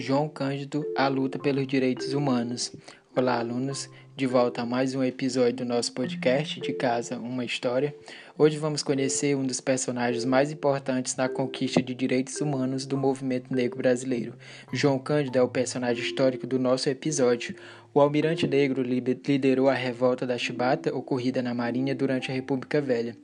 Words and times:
João 0.00 0.30
Cândido, 0.30 0.82
a 0.96 1.06
luta 1.08 1.38
pelos 1.38 1.66
direitos 1.66 2.14
humanos. 2.14 2.72
Olá, 3.14 3.38
alunos, 3.38 3.86
de 4.16 4.26
volta 4.26 4.62
a 4.62 4.66
mais 4.66 4.94
um 4.94 5.04
episódio 5.04 5.56
do 5.56 5.64
nosso 5.66 5.92
podcast 5.92 6.58
de 6.58 6.72
casa, 6.72 7.18
uma 7.18 7.44
história. 7.44 7.94
Hoje 8.38 8.56
vamos 8.56 8.82
conhecer 8.82 9.36
um 9.36 9.44
dos 9.44 9.60
personagens 9.60 10.24
mais 10.24 10.50
importantes 10.50 11.16
na 11.16 11.28
conquista 11.28 11.82
de 11.82 11.94
direitos 11.94 12.40
humanos 12.40 12.86
do 12.86 12.96
movimento 12.96 13.54
negro 13.54 13.76
brasileiro. 13.76 14.32
João 14.72 14.98
Cândido 14.98 15.36
é 15.36 15.42
o 15.42 15.48
personagem 15.48 16.02
histórico 16.02 16.46
do 16.46 16.58
nosso 16.58 16.88
episódio. 16.88 17.54
O 17.92 18.00
almirante 18.00 18.46
negro 18.46 18.82
liderou 18.82 19.68
a 19.68 19.74
revolta 19.74 20.26
da 20.26 20.38
Chibata 20.38 20.96
ocorrida 20.96 21.42
na 21.42 21.52
Marinha 21.52 21.94
durante 21.94 22.30
a 22.30 22.34
República 22.34 22.80
Velha. 22.80 23.14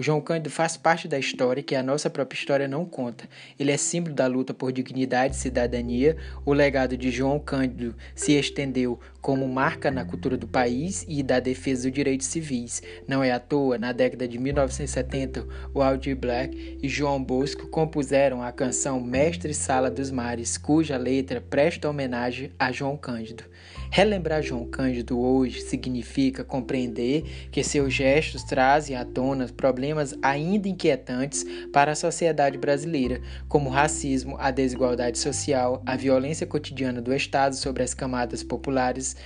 O 0.00 0.02
João 0.04 0.20
Cândido 0.20 0.48
faz 0.48 0.76
parte 0.76 1.08
da 1.08 1.18
história 1.18 1.60
que 1.60 1.74
a 1.74 1.82
nossa 1.82 2.08
própria 2.08 2.38
história 2.38 2.68
não 2.68 2.84
conta. 2.84 3.28
Ele 3.58 3.72
é 3.72 3.76
símbolo 3.76 4.14
da 4.14 4.28
luta 4.28 4.54
por 4.54 4.70
dignidade 4.70 5.34
e 5.34 5.38
cidadania. 5.38 6.16
O 6.46 6.52
legado 6.52 6.96
de 6.96 7.10
João 7.10 7.40
Cândido 7.40 7.96
se 8.14 8.34
estendeu 8.34 9.00
como 9.20 9.48
marca 9.48 9.90
na 9.90 10.04
cultura 10.04 10.36
do 10.36 10.46
país 10.46 11.04
e 11.08 11.20
da 11.20 11.40
defesa 11.40 11.88
dos 11.88 11.92
direitos 11.92 12.28
civis. 12.28 12.80
Não 13.08 13.24
é 13.24 13.32
à 13.32 13.40
toa, 13.40 13.76
na 13.76 13.90
década 13.90 14.28
de 14.28 14.38
1970, 14.38 15.44
o 15.74 15.82
Aldir 15.82 16.14
Black 16.14 16.78
e 16.80 16.88
João 16.88 17.20
Bosco 17.20 17.66
compuseram 17.66 18.40
a 18.40 18.52
canção 18.52 19.00
Mestre 19.00 19.52
Sala 19.52 19.90
dos 19.90 20.12
Mares, 20.12 20.56
cuja 20.56 20.96
letra 20.96 21.40
presta 21.40 21.90
homenagem 21.90 22.52
a 22.56 22.70
João 22.70 22.96
Cândido. 22.96 23.42
Relembrar 23.90 24.42
João 24.42 24.66
Cândido 24.66 25.18
hoje 25.18 25.62
significa 25.62 26.44
compreender 26.44 27.48
que 27.50 27.64
seus 27.64 27.92
gestos 27.92 28.44
trazem 28.44 28.94
à 28.94 29.04
tona 29.04 29.48
problemas 29.48 29.87
ainda 30.22 30.68
inquietantes 30.68 31.44
para 31.72 31.92
a 31.92 31.96
sociedade 31.96 32.58
brasileira, 32.58 33.20
como 33.48 33.68
o 33.68 33.72
racismo, 33.72 34.36
a 34.38 34.50
desigualdade 34.50 35.18
social, 35.18 35.82
a 35.86 35.96
violência 35.96 36.46
cotidiana 36.46 37.00
do 37.00 37.14
Estado 37.14 37.54
sobre 37.54 37.82
as 37.82 37.94
camadas 37.94 38.42
populares 38.42 39.16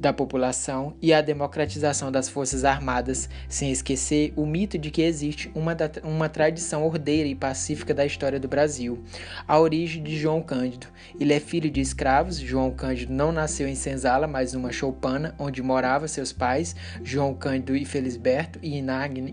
da 0.00 0.12
população 0.12 0.94
e 1.02 1.12
a 1.12 1.20
democratização 1.20 2.12
das 2.12 2.28
Forças 2.28 2.64
Armadas, 2.64 3.28
sem 3.48 3.70
esquecer 3.70 4.32
o 4.36 4.46
mito 4.46 4.78
de 4.78 4.90
que 4.90 5.02
existe 5.02 5.50
uma, 5.54 5.76
uma 6.04 6.28
tradição 6.28 6.84
ordeira 6.84 7.28
e 7.28 7.34
pacífica 7.34 7.92
da 7.92 8.06
história 8.06 8.38
do 8.38 8.48
Brasil. 8.48 9.02
A 9.46 9.58
origem 9.58 10.02
de 10.02 10.16
João 10.16 10.40
Cândido. 10.40 10.86
Ele 11.18 11.32
é 11.32 11.40
filho 11.40 11.70
de 11.70 11.80
escravos. 11.80 12.38
João 12.38 12.70
Cândido 12.70 13.12
não 13.12 13.32
nasceu 13.32 13.66
em 13.66 13.74
Senzala, 13.74 14.26
mas 14.26 14.52
numa 14.52 14.72
choupana, 14.72 15.34
onde 15.38 15.62
moravam 15.62 16.06
seus 16.06 16.32
pais, 16.32 16.76
João 17.02 17.34
Cândido 17.34 17.76
e 17.76 17.84
Felisberto 17.84 18.58
e 18.62 18.78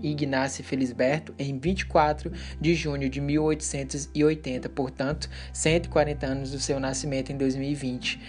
Ignácio 0.03 0.63
Felisberto, 0.63 1.33
em 1.37 1.57
24 1.57 2.31
de 2.59 2.73
junho 2.73 3.09
de 3.09 3.21
1880, 3.21 4.69
portanto, 4.69 5.29
140 5.53 6.25
anos 6.25 6.51
do 6.51 6.59
seu 6.59 6.79
nascimento 6.79 7.31
em 7.31 7.37
2020. 7.37 8.19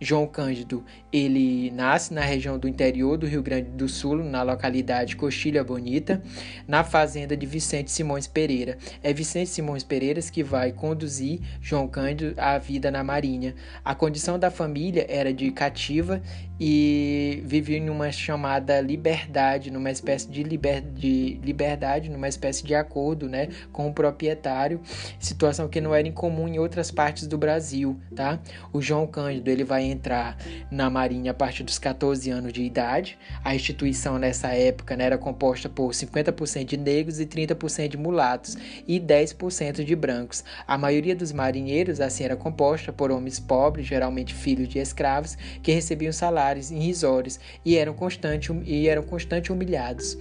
João 0.00 0.26
Cândido, 0.26 0.82
ele 1.12 1.70
nasce 1.72 2.14
na 2.14 2.22
região 2.22 2.58
do 2.58 2.66
interior 2.66 3.18
do 3.18 3.26
Rio 3.26 3.42
Grande 3.42 3.68
do 3.70 3.86
Sul, 3.86 4.24
na 4.24 4.42
localidade 4.42 5.14
Coxilha 5.14 5.62
Bonita, 5.62 6.22
na 6.66 6.82
fazenda 6.82 7.36
de 7.36 7.44
Vicente 7.44 7.90
Simões 7.90 8.26
Pereira. 8.26 8.78
É 9.02 9.12
Vicente 9.12 9.50
Simões 9.50 9.84
Pereira 9.84 10.20
que 10.32 10.42
vai 10.42 10.72
conduzir 10.72 11.40
João 11.60 11.86
Cândido 11.86 12.34
à 12.40 12.56
vida 12.58 12.90
na 12.90 13.04
Marinha. 13.04 13.54
A 13.84 13.94
condição 13.94 14.38
da 14.38 14.50
família 14.50 15.04
era 15.08 15.32
de 15.32 15.50
cativa 15.50 16.22
e 16.58 17.42
vivia 17.46 17.78
em 17.78 17.88
uma 17.88 18.12
chamada 18.12 18.80
liberdade, 18.80 19.70
numa 19.70 19.90
espécie 19.90 20.28
de, 20.28 20.42
liber, 20.42 20.82
de 20.82 21.40
liberdade, 21.42 22.10
numa 22.10 22.28
espécie 22.28 22.62
de 22.64 22.74
acordo 22.74 23.28
né, 23.28 23.48
com 23.72 23.88
o 23.88 23.94
proprietário, 23.94 24.80
situação 25.18 25.68
que 25.68 25.80
não 25.80 25.94
era 25.94 26.06
incomum 26.06 26.46
em 26.46 26.58
outras 26.58 26.90
partes 26.90 27.26
do 27.26 27.38
Brasil. 27.38 27.98
Tá? 28.14 28.38
O 28.72 28.82
João 28.82 29.06
Cândido 29.06 29.50
ele 29.50 29.64
vai 29.64 29.89
entrar 29.90 30.36
na 30.70 30.88
Marinha 30.88 31.32
a 31.32 31.34
partir 31.34 31.62
dos 31.62 31.78
14 31.78 32.30
anos 32.30 32.52
de 32.52 32.62
idade. 32.62 33.18
A 33.44 33.54
instituição 33.54 34.18
nessa 34.18 34.48
época 34.48 34.96
né, 34.96 35.04
era 35.04 35.18
composta 35.18 35.68
por 35.68 35.90
50% 35.90 36.64
de 36.64 36.76
negros 36.76 37.20
e 37.20 37.26
30% 37.26 37.88
de 37.88 37.96
mulatos 37.96 38.56
e 38.86 38.98
10% 39.00 39.84
de 39.84 39.96
brancos. 39.96 40.44
A 40.66 40.78
maioria 40.78 41.14
dos 41.14 41.32
marinheiros 41.32 42.00
assim 42.00 42.24
era 42.24 42.36
composta 42.36 42.92
por 42.92 43.10
homens 43.10 43.38
pobres, 43.40 43.86
geralmente 43.86 44.34
filhos 44.34 44.68
de 44.68 44.78
escravos, 44.78 45.36
que 45.62 45.72
recebiam 45.72 46.12
salários 46.12 46.70
irrisórios 46.70 47.38
e 47.64 47.76
eram 47.76 47.94
constante, 47.94 48.52
e 48.64 48.88
eram 48.88 49.02
constante 49.02 49.52
humilhados. 49.52 50.16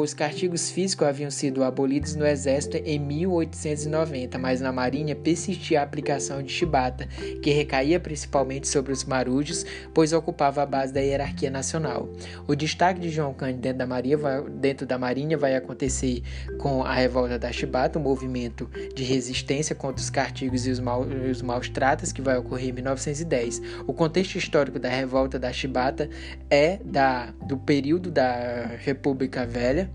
Os 0.00 0.14
castigos 0.14 0.70
físicos 0.70 1.06
haviam 1.06 1.30
sido 1.30 1.64
abolidos 1.64 2.14
no 2.14 2.26
exército 2.26 2.76
em 2.76 2.98
1890, 2.98 4.38
mas 4.38 4.60
na 4.60 4.72
marinha 4.72 5.14
persistia 5.14 5.80
a 5.80 5.84
aplicação 5.84 6.42
de 6.42 6.52
chibata, 6.52 7.06
que 7.42 7.50
recaía 7.50 8.00
principalmente 8.00 8.68
sobre 8.68 8.91
os 8.92 9.04
marujos, 9.04 9.64
pois 9.92 10.12
ocupava 10.12 10.62
a 10.62 10.66
base 10.66 10.92
da 10.92 11.00
hierarquia 11.00 11.50
nacional. 11.50 12.08
O 12.46 12.54
destaque 12.54 13.00
de 13.00 13.10
João 13.10 13.34
Cândido 13.34 13.60
dentro 13.60 13.78
da, 13.78 13.86
Maria 13.86 14.18
dentro 14.50 14.86
da 14.86 14.98
Marinha 14.98 15.36
vai 15.36 15.56
acontecer 15.56 16.22
com 16.58 16.84
a 16.84 16.94
revolta 16.94 17.38
da 17.38 17.50
Chibata, 17.50 17.98
um 17.98 18.02
movimento 18.02 18.68
de 18.94 19.02
resistência 19.02 19.74
contra 19.74 20.02
os 20.02 20.10
castigos 20.10 20.66
e 20.66 20.70
os, 20.70 20.80
mal, 20.80 21.02
os 21.02 21.42
maus 21.42 21.68
tratos 21.68 22.12
que 22.12 22.22
vai 22.22 22.36
ocorrer 22.36 22.68
em 22.68 22.72
1910. 22.72 23.62
O 23.86 23.92
contexto 23.92 24.36
histórico 24.36 24.78
da 24.78 24.88
revolta 24.88 25.38
da 25.38 25.52
Chibata 25.52 26.08
é 26.50 26.78
da, 26.84 27.32
do 27.46 27.56
período 27.56 28.10
da 28.10 28.66
República 28.78 29.46
Velha, 29.46 29.90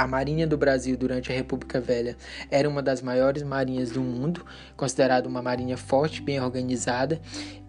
a 0.00 0.06
Marinha 0.06 0.46
do 0.46 0.56
Brasil 0.56 0.96
durante 0.96 1.30
a 1.30 1.34
República 1.34 1.78
Velha 1.78 2.16
era 2.50 2.66
uma 2.66 2.82
das 2.82 3.02
maiores 3.02 3.42
marinhas 3.42 3.90
do 3.90 4.00
mundo, 4.00 4.46
considerada 4.74 5.28
uma 5.28 5.42
marinha 5.42 5.76
forte, 5.76 6.22
bem 6.22 6.40
organizada, 6.40 7.20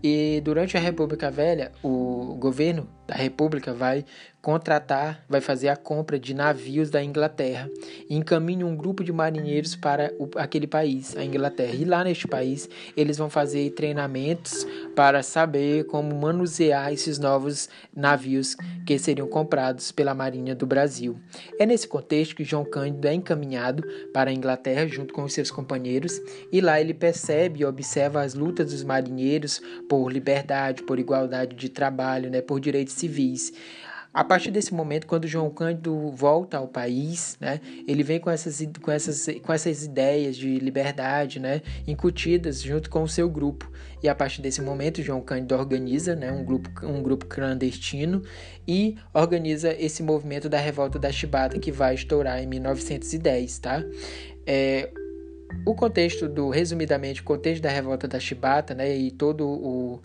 e 0.03 0.41
durante 0.43 0.75
a 0.77 0.79
República 0.79 1.29
Velha, 1.29 1.71
o 1.83 2.35
governo 2.39 2.87
da 3.07 3.15
República 3.15 3.73
vai 3.73 4.05
contratar, 4.41 5.23
vai 5.29 5.41
fazer 5.41 5.67
a 5.67 5.75
compra 5.75 6.17
de 6.17 6.33
navios 6.33 6.89
da 6.89 7.03
Inglaterra 7.03 7.69
e 8.09 8.15
encaminha 8.15 8.65
um 8.65 8.75
grupo 8.75 9.03
de 9.03 9.11
marinheiros 9.11 9.75
para 9.75 10.11
o, 10.17 10.29
aquele 10.35 10.65
país, 10.65 11.15
a 11.15 11.23
Inglaterra. 11.23 11.75
E 11.75 11.85
lá 11.85 12.03
neste 12.03 12.27
país, 12.27 12.67
eles 12.97 13.17
vão 13.17 13.29
fazer 13.29 13.69
treinamentos 13.71 14.65
para 14.95 15.21
saber 15.21 15.85
como 15.85 16.15
manusear 16.15 16.91
esses 16.91 17.19
novos 17.19 17.69
navios 17.95 18.55
que 18.85 18.97
seriam 18.97 19.27
comprados 19.27 19.91
pela 19.91 20.15
Marinha 20.15 20.55
do 20.55 20.65
Brasil. 20.65 21.19
É 21.59 21.65
nesse 21.65 21.87
contexto 21.87 22.35
que 22.35 22.43
João 22.43 22.65
Cândido 22.65 23.07
é 23.07 23.13
encaminhado 23.13 23.83
para 24.11 24.31
a 24.31 24.33
Inglaterra 24.33 24.87
junto 24.87 25.13
com 25.13 25.23
os 25.23 25.33
seus 25.33 25.51
companheiros 25.51 26.19
e 26.51 26.61
lá 26.61 26.81
ele 26.81 26.93
percebe 26.93 27.59
e 27.59 27.65
observa 27.65 28.21
as 28.21 28.33
lutas 28.33 28.71
dos 28.71 28.83
marinheiros 28.83 29.61
por 29.91 30.09
liberdade, 30.09 30.83
por 30.83 30.99
igualdade 30.99 31.53
de 31.53 31.67
trabalho, 31.67 32.29
né, 32.29 32.39
por 32.39 32.61
direitos 32.61 32.93
civis. 32.93 33.51
A 34.13 34.23
partir 34.23 34.49
desse 34.49 34.73
momento, 34.73 35.05
quando 35.05 35.27
João 35.27 35.49
Cândido 35.49 36.11
volta 36.11 36.57
ao 36.57 36.65
país, 36.65 37.35
né, 37.41 37.59
ele 37.85 38.01
vem 38.01 38.17
com 38.17 38.29
essas, 38.29 38.65
com, 38.81 38.89
essas, 38.89 39.25
com 39.43 39.51
essas 39.51 39.83
ideias 39.83 40.37
de 40.37 40.59
liberdade 40.59 41.41
né, 41.41 41.61
incutidas 41.85 42.61
junto 42.61 42.89
com 42.89 43.03
o 43.03 43.07
seu 43.07 43.29
grupo. 43.29 43.69
E 44.01 44.07
a 44.07 44.15
partir 44.15 44.41
desse 44.41 44.61
momento, 44.61 45.01
João 45.01 45.19
Cândido 45.19 45.55
organiza 45.55 46.15
né, 46.15 46.31
um, 46.31 46.45
grupo, 46.45 46.69
um 46.85 47.03
grupo 47.03 47.25
clandestino 47.25 48.21
e 48.65 48.95
organiza 49.13 49.73
esse 49.77 50.01
movimento 50.01 50.47
da 50.47 50.57
Revolta 50.57 50.97
da 50.97 51.11
Chibata 51.11 51.59
que 51.59 51.69
vai 51.69 51.95
estourar 51.95 52.41
em 52.41 52.47
1910. 52.47 53.59
Tá? 53.59 53.83
É, 54.47 54.89
o 55.65 55.75
contexto 55.75 56.27
do, 56.27 56.49
resumidamente, 56.49 57.21
o 57.21 57.23
contexto 57.23 57.61
da 57.61 57.69
revolta 57.69 58.07
da 58.07 58.19
Chibata, 58.19 58.73
né, 58.73 58.95
e 58.95 59.11
todo 59.11 59.47
o, 59.47 60.01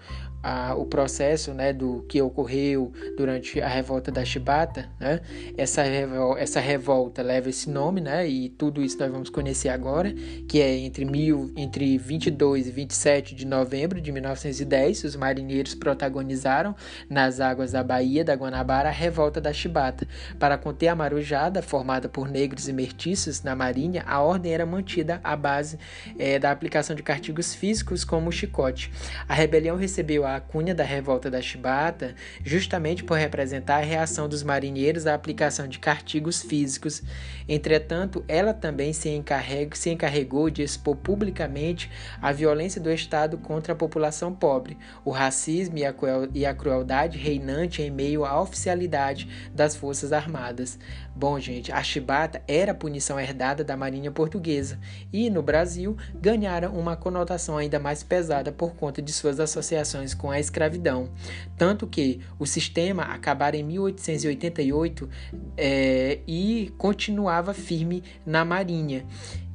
a, 0.46 0.76
o 0.76 0.86
processo 0.86 1.52
né, 1.52 1.72
do 1.72 2.04
que 2.08 2.22
ocorreu 2.22 2.92
durante 3.16 3.60
a 3.60 3.66
revolta 3.66 4.12
da 4.12 4.24
Chibata, 4.24 4.88
né? 5.00 5.20
essa, 5.58 5.82
revol 5.82 6.38
essa 6.38 6.60
revolta 6.60 7.20
leva 7.20 7.50
esse 7.50 7.68
nome, 7.68 8.00
né? 8.00 8.28
e 8.28 8.48
tudo 8.48 8.80
isso 8.80 8.96
nós 9.00 9.10
vamos 9.10 9.28
conhecer 9.28 9.70
agora, 9.70 10.14
que 10.48 10.60
é 10.60 10.76
entre, 10.76 11.04
mil, 11.04 11.52
entre 11.56 11.98
22 11.98 12.68
e 12.68 12.70
27 12.70 13.34
de 13.34 13.44
novembro 13.44 14.00
de 14.00 14.12
1910, 14.12 15.02
os 15.02 15.16
marinheiros 15.16 15.74
protagonizaram 15.74 16.76
nas 17.10 17.40
águas 17.40 17.72
da 17.72 17.82
Baía 17.82 18.24
da 18.24 18.34
Guanabara 18.34 18.88
a 18.88 18.92
revolta 18.92 19.40
da 19.40 19.52
Chibata. 19.52 20.06
Para 20.38 20.56
conter 20.56 20.86
a 20.88 20.94
marujada, 20.94 21.60
formada 21.60 22.08
por 22.08 22.28
negros 22.28 22.68
e 22.68 22.72
mestiços 22.72 23.42
na 23.42 23.56
marinha, 23.56 24.04
a 24.06 24.20
ordem 24.20 24.52
era 24.52 24.64
mantida 24.64 25.20
à 25.24 25.34
base 25.34 25.76
é, 26.16 26.38
da 26.38 26.52
aplicação 26.52 26.94
de 26.94 27.02
castigos 27.02 27.52
físicos 27.52 28.04
como 28.04 28.28
o 28.28 28.32
chicote. 28.32 28.92
A 29.28 29.34
rebelião 29.34 29.76
recebeu 29.76 30.24
a 30.24 30.35
a 30.36 30.40
cunha 30.40 30.74
da 30.74 30.84
revolta 30.84 31.30
da 31.30 31.40
chibata 31.40 32.14
justamente 32.44 33.02
por 33.02 33.18
representar 33.18 33.76
a 33.76 33.84
reação 33.84 34.28
dos 34.28 34.42
marinheiros 34.42 35.06
à 35.06 35.14
aplicação 35.14 35.66
de 35.66 35.78
castigos 35.78 36.42
físicos. 36.42 37.02
Entretanto, 37.48 38.24
ela 38.28 38.52
também 38.52 38.92
se, 38.92 39.08
encarrega, 39.08 39.74
se 39.76 39.90
encarregou 39.90 40.50
de 40.50 40.62
expor 40.62 40.96
publicamente 40.96 41.90
a 42.20 42.32
violência 42.32 42.80
do 42.80 42.90
Estado 42.90 43.38
contra 43.38 43.72
a 43.72 43.76
população 43.76 44.34
pobre, 44.34 44.76
o 45.04 45.10
racismo 45.10 45.78
e 45.78 45.84
a, 45.84 45.94
e 46.34 46.44
a 46.44 46.54
crueldade 46.54 47.18
reinante 47.18 47.82
em 47.82 47.90
meio 47.90 48.24
à 48.24 48.40
oficialidade 48.40 49.28
das 49.54 49.74
Forças 49.74 50.12
Armadas. 50.12 50.78
Bom, 51.16 51.40
gente, 51.40 51.72
a 51.72 51.82
chibata 51.82 52.42
era 52.46 52.72
a 52.72 52.74
punição 52.74 53.18
herdada 53.18 53.64
da 53.64 53.74
Marinha 53.74 54.10
Portuguesa 54.10 54.78
e, 55.10 55.30
no 55.30 55.42
Brasil, 55.42 55.96
ganhara 56.14 56.68
uma 56.68 56.94
conotação 56.94 57.56
ainda 57.56 57.78
mais 57.78 58.02
pesada 58.02 58.52
por 58.52 58.74
conta 58.74 59.00
de 59.00 59.10
suas 59.14 59.40
associações 59.40 60.12
com 60.12 60.30
a 60.30 60.38
escravidão. 60.38 61.08
Tanto 61.56 61.86
que 61.86 62.20
o 62.38 62.44
sistema 62.44 63.04
acabara 63.04 63.56
em 63.56 63.62
1888 63.62 65.08
é, 65.56 66.18
e 66.28 66.70
continuava 66.76 67.54
firme 67.54 68.04
na 68.26 68.44
Marinha 68.44 69.06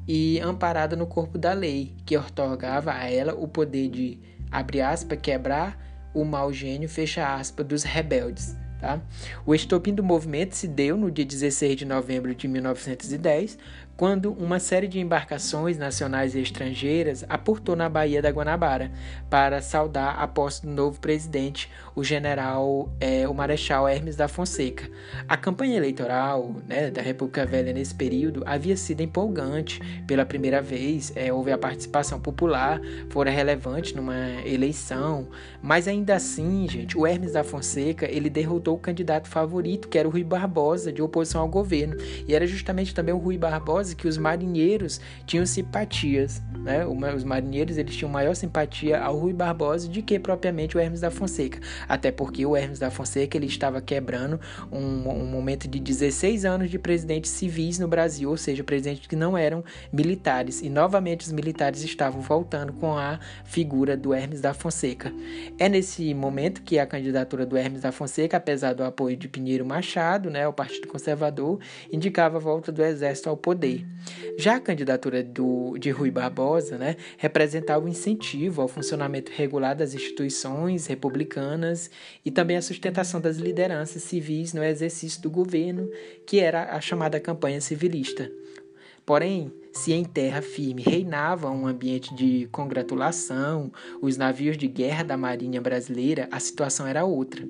e 0.08 0.40
amparada 0.40 0.96
no 0.96 1.06
corpo 1.06 1.38
da 1.38 1.54
lei, 1.54 1.96
que 2.08 2.18
otorgava 2.18 2.92
a 2.92 3.08
ela 3.08 3.36
o 3.36 3.48
poder 3.48 3.88
de, 3.88 4.20
abre 4.50 4.82
aspas, 4.82 5.20
quebrar 5.22 5.78
o 6.12 6.26
mau 6.26 6.52
gênio, 6.52 6.90
fecha 6.90 7.36
aspas, 7.36 7.68
dos 7.68 7.84
rebeldes. 7.84 8.56
Tá? 8.82 9.00
O 9.46 9.54
estopim 9.54 9.94
do 9.94 10.04
movimento 10.04 10.56
se 10.56 10.68
deu 10.68 10.98
no 10.98 11.12
dia 11.12 11.24
16 11.24 11.76
de 11.76 11.86
novembro 11.86 12.34
de 12.34 12.48
1910, 12.48 13.56
quando 13.98 14.34
uma 14.34 14.60
série 14.60 14.88
de 14.88 15.00
embarcações 15.00 15.78
nacionais 15.78 16.34
e 16.34 16.40
estrangeiras 16.40 17.24
aportou 17.30 17.76
na 17.76 17.88
Baía 17.88 18.22
da 18.22 18.32
Guanabara 18.32 18.92
para 19.30 19.62
saudar 19.62 20.20
a 20.20 20.28
posse 20.28 20.66
do 20.66 20.72
novo 20.72 21.00
presidente, 21.00 21.70
o 21.96 22.04
general, 22.04 22.90
é, 23.00 23.28
o 23.28 23.34
Marechal 23.34 23.88
Hermes 23.88 24.16
da 24.16 24.28
Fonseca. 24.28 24.90
A 25.28 25.38
campanha 25.38 25.78
eleitoral 25.78 26.56
né, 26.68 26.90
da 26.90 27.02
República 27.02 27.46
Velha 27.46 27.74
nesse 27.74 27.94
período 27.94 28.44
havia 28.46 28.76
sido 28.76 29.02
empolgante. 29.02 29.80
Pela 30.08 30.26
primeira 30.26 30.62
vez, 30.62 31.12
é, 31.16 31.32
houve 31.32 31.52
a 31.52 31.58
participação 31.58 32.20
popular, 32.20 32.82
fora 33.10 33.30
relevante 33.30 33.96
numa 33.96 34.18
eleição, 34.46 35.28
mas 35.62 35.88
ainda 35.88 36.16
assim, 36.16 36.68
gente, 36.68 36.98
o 36.98 37.06
Hermes 37.06 37.34
da 37.34 37.44
Fonseca 37.44 38.10
ele 38.10 38.30
derrotou 38.30 38.76
o 38.76 38.80
candidato 38.80 39.28
favorito, 39.28 39.88
que 39.88 39.98
era 39.98 40.08
o 40.08 40.12
Rui 40.12 40.24
Barbosa, 40.24 40.92
de 40.92 41.02
oposição 41.02 41.42
ao 41.42 41.48
governo, 41.48 41.98
e 42.28 42.34
era 42.34 42.48
justamente 42.48 42.96
também 42.96 43.14
o 43.14 43.18
Rui 43.18 43.38
Barbosa 43.38 43.81
que 43.94 44.08
os 44.08 44.18
marinheiros 44.18 45.00
tinham 45.26 45.46
simpatias, 45.46 46.42
né? 46.60 46.86
Os 46.86 47.24
marinheiros 47.24 47.78
eles 47.78 47.96
tinham 47.96 48.12
maior 48.12 48.36
simpatia 48.36 49.02
ao 49.02 49.18
Rui 49.18 49.34
Barbosa 49.34 49.88
do 49.88 50.02
que 50.02 50.20
propriamente 50.20 50.78
o 50.78 50.80
Hermes 50.80 51.02
da 51.02 51.12
Fonseca, 51.12 51.60
até 51.88 52.12
porque 52.12 52.46
o 52.46 52.56
Hermes 52.56 52.80
da 52.80 52.92
Fonseca 52.92 53.38
ele 53.38 53.48
estava 53.48 53.82
quebrando 53.82 54.40
um, 54.72 55.10
um 55.10 55.26
momento 55.26 55.68
de 55.68 55.80
16 55.80 56.46
anos 56.46 56.70
de 56.70 56.78
presidentes 56.78 57.32
civis 57.32 57.80
no 57.80 57.88
Brasil, 57.88 58.30
ou 58.30 58.38
seja, 58.38 58.64
presidentes 58.64 59.08
que 59.08 59.16
não 59.16 59.38
eram 59.38 59.64
militares, 59.92 60.62
e 60.62 60.70
novamente 60.70 61.26
os 61.26 61.32
militares 61.32 61.84
estavam 61.84 62.22
voltando 62.22 62.74
com 62.74 62.98
a 62.98 63.20
figura 63.44 63.98
do 63.98 64.14
Hermes 64.14 64.42
da 64.42 64.54
Fonseca. 64.54 65.12
É 65.58 65.68
nesse 65.68 66.14
momento 66.14 66.62
que 66.62 66.78
a 66.80 66.86
candidatura 66.86 67.46
do 67.46 67.58
Hermes 67.58 67.82
da 67.82 67.92
Fonseca, 67.92 68.38
apesar 68.38 68.74
do 68.74 68.84
apoio 68.84 69.16
de 69.16 69.28
Pinheiro 69.28 69.66
Machado, 69.66 70.30
né, 70.30 70.48
o 70.48 70.54
Partido 70.54 70.88
Conservador, 70.88 71.60
indicava 71.92 72.38
a 72.38 72.40
volta 72.40 72.72
do 72.72 72.84
exército 72.84 73.30
ao 73.30 73.38
poder. 73.38 73.71
Já 74.38 74.56
a 74.56 74.60
candidatura 74.60 75.24
do, 75.24 75.78
de 75.78 75.92
Rui 75.92 76.10
Barbosa 76.10 76.78
né, 76.78 76.96
representava 77.18 77.84
o 77.84 77.88
um 77.88 77.90
incentivo 77.90 78.62
ao 78.62 78.68
funcionamento 78.68 79.32
regular 79.36 79.76
das 79.76 79.94
instituições 79.94 80.88
republicanas 80.88 81.90
e 82.26 82.32
também 82.32 82.58
a 82.58 82.62
sustentação 82.62 83.22
das 83.22 83.38
lideranças 83.38 84.04
civis 84.04 84.54
no 84.54 84.64
exercício 84.64 85.22
do 85.22 85.30
governo, 85.30 85.90
que 86.26 86.40
era 86.40 86.76
a 86.76 86.82
chamada 86.82 87.20
campanha 87.20 87.62
civilista. 87.62 88.32
Porém, 89.06 89.52
se 89.74 89.94
em 89.94 90.04
terra 90.04 90.42
firme 90.42 90.82
reinava 90.82 91.50
um 91.50 91.66
ambiente 91.66 92.14
de 92.16 92.48
congratulação, 92.52 93.72
os 94.02 94.18
navios 94.18 94.58
de 94.58 94.68
guerra 94.68 95.04
da 95.04 95.18
Marinha 95.18 95.62
Brasileira, 95.62 96.28
a 96.32 96.40
situação 96.40 96.86
era 96.86 97.04
outra. 97.04 97.48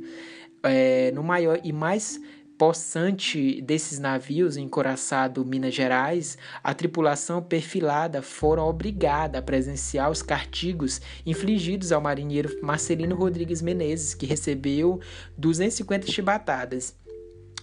É, 0.63 1.11
no 1.11 1.23
maior 1.23 1.59
e 1.63 1.73
mais 1.73 2.19
possante 2.61 3.59
desses 3.59 3.97
navios 3.97 4.55
encoraçado 4.55 5.43
Minas 5.43 5.73
Gerais, 5.73 6.37
a 6.63 6.75
tripulação 6.75 7.41
perfilada 7.41 8.21
foram 8.21 8.69
obrigada 8.69 9.39
a 9.39 9.41
presenciar 9.41 10.11
os 10.11 10.21
castigos 10.21 11.01
infligidos 11.25 11.91
ao 11.91 11.99
marinheiro 11.99 12.55
Marcelino 12.61 13.15
Rodrigues 13.15 13.63
Menezes, 13.63 14.13
que 14.13 14.27
recebeu 14.27 15.01
250 15.35 16.05
chibatadas 16.05 16.95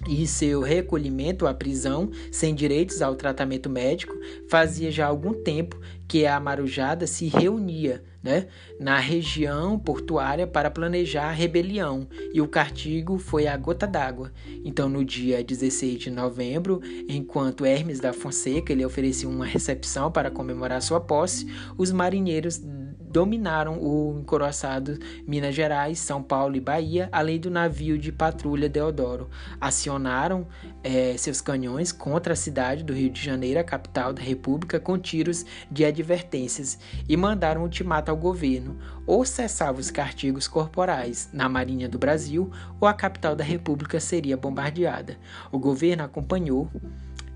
e 0.09 0.27
seu 0.27 0.63
recolhimento 0.63 1.47
à 1.47 1.55
prisão, 1.55 2.11
sem 2.33 2.53
direitos 2.53 3.01
ao 3.01 3.15
tratamento 3.15 3.71
médico, 3.71 4.17
fazia 4.51 4.91
já 4.91 5.07
algum 5.07 5.33
tempo 5.33 5.81
que 6.09 6.27
a 6.27 6.41
Marujada 6.41 7.07
se 7.07 7.29
reunia 7.29 8.03
né, 8.29 8.47
na 8.79 8.99
região 8.99 9.79
portuária 9.79 10.47
para 10.47 10.71
planejar 10.71 11.29
a 11.29 11.33
rebelião, 11.33 12.07
e 12.35 12.43
o 12.43 12.47
castigo 12.47 13.17
foi 13.17 13.47
a 13.47 13.57
gota 13.57 13.87
d'água. 13.87 14.31
Então, 14.63 14.87
no 14.87 15.03
dia 15.03 15.43
16 15.43 15.99
de 15.99 16.11
novembro, 16.11 16.83
enquanto 17.09 17.65
Hermes 17.65 18.01
da 18.01 18.13
Fonseca 18.13 18.71
ele 18.71 18.85
oferecia 18.85 19.27
uma 19.27 19.47
recepção 19.47 20.13
para 20.13 20.31
comemorar 20.31 20.83
sua 20.83 21.01
posse, 21.01 21.47
os 21.79 21.91
marinheiros 21.91 22.61
dominaram 23.11 23.79
o 23.83 24.19
encoroçado 24.21 24.99
Minas 25.27 25.55
Gerais, 25.55 25.99
São 25.99 26.23
Paulo 26.23 26.57
e 26.57 26.61
Bahia, 26.61 27.09
além 27.11 27.41
do 27.41 27.51
navio 27.51 27.99
de 27.99 28.13
patrulha 28.13 28.69
Deodoro. 28.69 29.29
Acionaram 29.61 30.47
é, 30.83 31.17
seus 31.17 31.41
canhões 31.41 31.91
contra 31.93 32.35
a 32.35 32.37
cidade 32.37 32.85
do 32.85 32.93
Rio 32.93 33.11
de 33.11 33.23
Janeiro, 33.23 33.61
a 33.61 33.65
capital 33.65 34.13
da 34.13 34.23
República, 34.23 34.79
com 34.79 34.99
tiros 34.99 35.45
de 35.71 35.85
advertências 35.85 36.79
e 37.09 37.17
mandaram 37.17 37.63
ultimato 37.63 38.11
ao 38.11 38.17
governo: 38.17 38.79
ou 39.07 39.25
cessava 39.25 39.81
os 39.81 39.91
castigos 39.91 40.47
corporais 40.47 41.31
na 41.33 41.49
Marinha 41.49 41.89
do 41.89 41.99
Brasil, 41.99 42.51
ou 42.81 42.87
a 42.87 42.95
capital 42.95 43.35
da 43.35 43.45
República 43.45 43.99
seria 44.01 44.37
bombardeada. 44.37 45.17
O 45.51 45.59
governo 45.59 46.05
acompanhou 46.05 46.71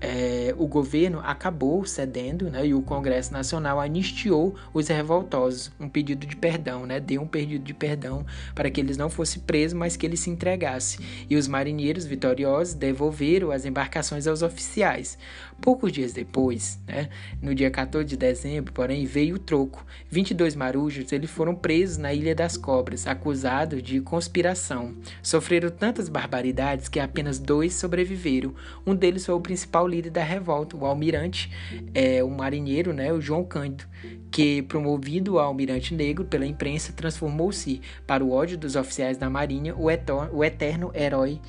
é, 0.03 0.53
o 0.57 0.67
governo 0.67 1.21
acabou 1.23 1.85
cedendo 1.85 2.49
né, 2.49 2.67
e 2.67 2.73
o 2.73 2.81
Congresso 2.81 3.31
Nacional 3.31 3.79
anistiou 3.79 4.53
os 4.73 4.89
revoltosos, 4.89 5.71
um 5.79 5.87
pedido 5.87 6.27
de 6.27 6.35
perdão, 6.35 6.85
né, 6.85 6.99
deu 6.99 7.21
um 7.21 7.27
pedido 7.27 7.63
de 7.63 7.73
perdão 7.73 8.25
para 8.53 8.69
que 8.69 8.81
eles 8.81 8.97
não 8.97 9.09
fossem 9.09 9.41
presos, 9.41 9.77
mas 9.79 9.95
que 9.95 10.05
eles 10.05 10.19
se 10.19 10.29
entregassem. 10.29 10.99
E 11.29 11.37
os 11.37 11.47
marinheiros 11.47 12.05
vitoriosos 12.05 12.73
devolveram 12.73 13.49
as 13.49 13.63
embarcações 13.63 14.27
aos 14.27 14.41
oficiais. 14.41 15.17
Poucos 15.61 15.93
dias 15.93 16.11
depois, 16.11 16.77
né, 16.85 17.07
no 17.41 17.55
dia 17.55 17.71
14 17.71 18.05
de 18.05 18.17
dezembro, 18.17 18.73
porém, 18.73 19.05
veio 19.05 19.35
o 19.35 19.39
troco. 19.39 19.85
22 20.09 20.53
marujos 20.53 21.13
eles 21.13 21.31
foram 21.31 21.55
presos 21.55 21.97
na 21.97 22.13
Ilha 22.13 22.35
das 22.35 22.57
Cobras, 22.57 23.07
acusados 23.07 23.81
de 23.81 24.01
conspiração. 24.01 24.93
Sofreram 25.21 25.69
tantas 25.69 26.09
barbaridades 26.09 26.89
que 26.89 26.99
apenas 26.99 27.39
dois 27.39 27.73
sobreviveram. 27.75 28.53
Um 28.85 28.93
deles 28.93 29.25
foi 29.25 29.35
o 29.35 29.39
principal 29.39 29.87
líder 29.93 30.09
da 30.09 30.23
revolta, 30.23 30.75
o 30.75 30.85
almirante, 30.85 31.51
é, 31.93 32.23
o 32.23 32.29
marinheiro, 32.29 32.93
né, 32.93 33.13
o 33.13 33.21
João 33.21 33.43
Cândido, 33.43 33.85
que, 34.31 34.61
promovido 34.63 35.39
ao 35.39 35.47
almirante 35.47 35.93
negro 35.93 36.25
pela 36.25 36.45
imprensa, 36.45 36.91
transformou-se, 36.93 37.81
para 38.07 38.23
o 38.23 38.31
ódio 38.31 38.57
dos 38.57 38.75
oficiais 38.75 39.17
da 39.17 39.29
marinha, 39.29 39.75
o, 39.75 39.85
o 40.31 40.43
eterno 40.43 40.91
herói, 40.93 41.39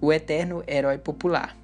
o 0.00 0.12
eterno 0.12 0.62
herói 0.66 0.98
popular 0.98 1.56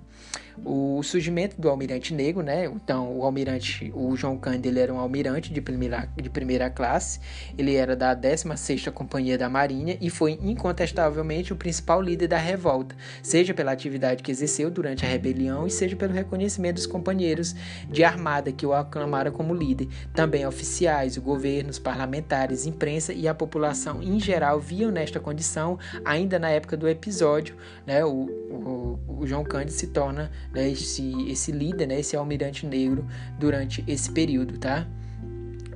o 0.64 1.02
surgimento 1.02 1.61
do 1.61 1.69
almirante 1.69 2.12
negro, 2.12 2.43
né? 2.43 2.67
Então, 2.67 3.17
o 3.17 3.25
almirante, 3.25 3.90
o 3.95 4.14
João 4.17 4.37
Cândido, 4.37 4.69
ele 4.69 4.81
era 4.81 4.93
um 4.93 4.99
almirante 4.99 5.52
de 5.52 5.61
primeira, 5.61 6.09
de 6.17 6.29
primeira 6.29 6.69
classe, 6.69 7.21
ele 7.57 7.75
era 7.75 7.97
da 7.97 8.14
16ª 8.14 8.90
Companhia 8.93 9.38
da 9.38 9.49
Marinha 9.49 9.97
e 10.00 10.11
foi 10.11 10.38
incontestavelmente 10.43 11.52
o 11.52 11.57
principal 11.57 12.02
líder 12.02 12.29
da 12.29 12.37
revolta, 12.37 12.95
seja 13.23 13.55
pela 13.55 13.73
atividade 13.73 14.23
que 14.23 14.31
exerceu 14.31 14.71
durante 14.71 15.05
a 15.05 15.09
rebelião 15.09 15.67
e 15.67 15.71
seja 15.71 15.97
pelo 15.97 16.12
reconhecimento 16.12 16.76
dos 16.76 16.87
companheiros 16.87 17.55
de 17.88 18.05
armada 18.05 18.52
que 18.52 18.67
o 18.67 18.73
aclamaram 18.73 19.33
como 19.33 19.55
líder. 19.55 19.88
Também 20.14 20.47
oficiais, 20.47 21.17
o 21.17 21.23
governo, 21.23 21.71
os 21.71 21.79
parlamentares, 21.79 22.67
imprensa 22.67 23.12
e 23.12 23.26
a 23.26 23.35
população 23.35 24.02
em 24.02 24.21
geral 24.21 24.61
viam 24.61 24.90
nesta 24.90 25.19
condição, 25.19 25.79
ainda 26.05 26.38
na 26.38 26.50
época 26.50 26.76
do 26.76 26.88
episódio, 26.88 27.57
né? 27.87 28.05
O, 28.05 28.11
o, 28.11 29.21
o 29.21 29.26
João 29.26 29.45
Cândido 29.45 29.73
se 29.73 29.87
torna 29.88 30.31
né, 30.52 30.71
esse, 30.71 31.30
esse 31.30 31.52
líder, 31.52 31.87
né, 31.87 32.00
esse 32.00 32.16
almirante 32.16 32.66
negro 32.66 33.07
durante 33.38 33.85
esse 33.87 34.11
período, 34.11 34.59
tá? 34.59 34.88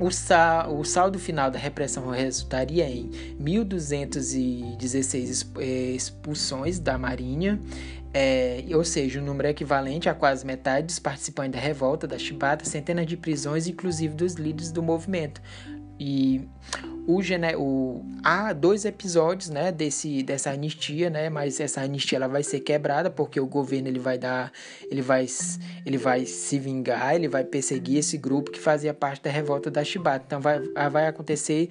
O, 0.00 0.10
sal, 0.10 0.76
o 0.76 0.84
saldo 0.84 1.20
final 1.20 1.50
da 1.50 1.58
repressão 1.58 2.10
resultaria 2.10 2.86
em 2.88 3.10
1.216 3.40 5.46
eh, 5.58 5.92
expulsões 5.92 6.78
da 6.80 6.98
Marinha, 6.98 7.60
é, 8.12 8.64
ou 8.72 8.84
seja, 8.84 9.20
um 9.20 9.24
número 9.24 9.48
equivalente 9.48 10.08
a 10.08 10.14
quase 10.14 10.46
metade 10.46 10.86
dos 10.86 11.00
participantes 11.00 11.52
da 11.52 11.60
revolta 11.60 12.06
da 12.06 12.18
Chibata, 12.18 12.64
centenas 12.64 13.06
de 13.06 13.16
prisões, 13.16 13.68
inclusive 13.68 14.14
dos 14.14 14.34
líderes 14.34 14.70
do 14.72 14.82
movimento. 14.82 15.40
E 15.98 16.48
o, 17.06 17.20
o 17.58 18.04
há 18.22 18.52
dois 18.52 18.84
episódios, 18.84 19.50
né, 19.50 19.70
desse 19.70 20.22
dessa 20.22 20.50
anistia, 20.50 21.10
né, 21.10 21.28
mas 21.28 21.60
essa 21.60 21.80
anistia 21.80 22.16
ela 22.16 22.28
vai 22.28 22.42
ser 22.42 22.60
quebrada 22.60 23.10
porque 23.10 23.38
o 23.38 23.46
governo 23.46 23.88
ele 23.88 23.98
vai 23.98 24.18
dar, 24.18 24.52
ele 24.90 25.02
vai 25.02 25.26
ele 25.84 25.98
vai 25.98 26.24
se 26.24 26.58
vingar, 26.58 27.14
ele 27.14 27.28
vai 27.28 27.44
perseguir 27.44 27.98
esse 27.98 28.16
grupo 28.16 28.50
que 28.50 28.60
fazia 28.60 28.94
parte 28.94 29.22
da 29.22 29.30
revolta 29.30 29.70
da 29.70 29.84
Chibata. 29.84 30.24
Então 30.26 30.40
vai 30.40 30.60
vai 30.90 31.06
acontecer 31.06 31.68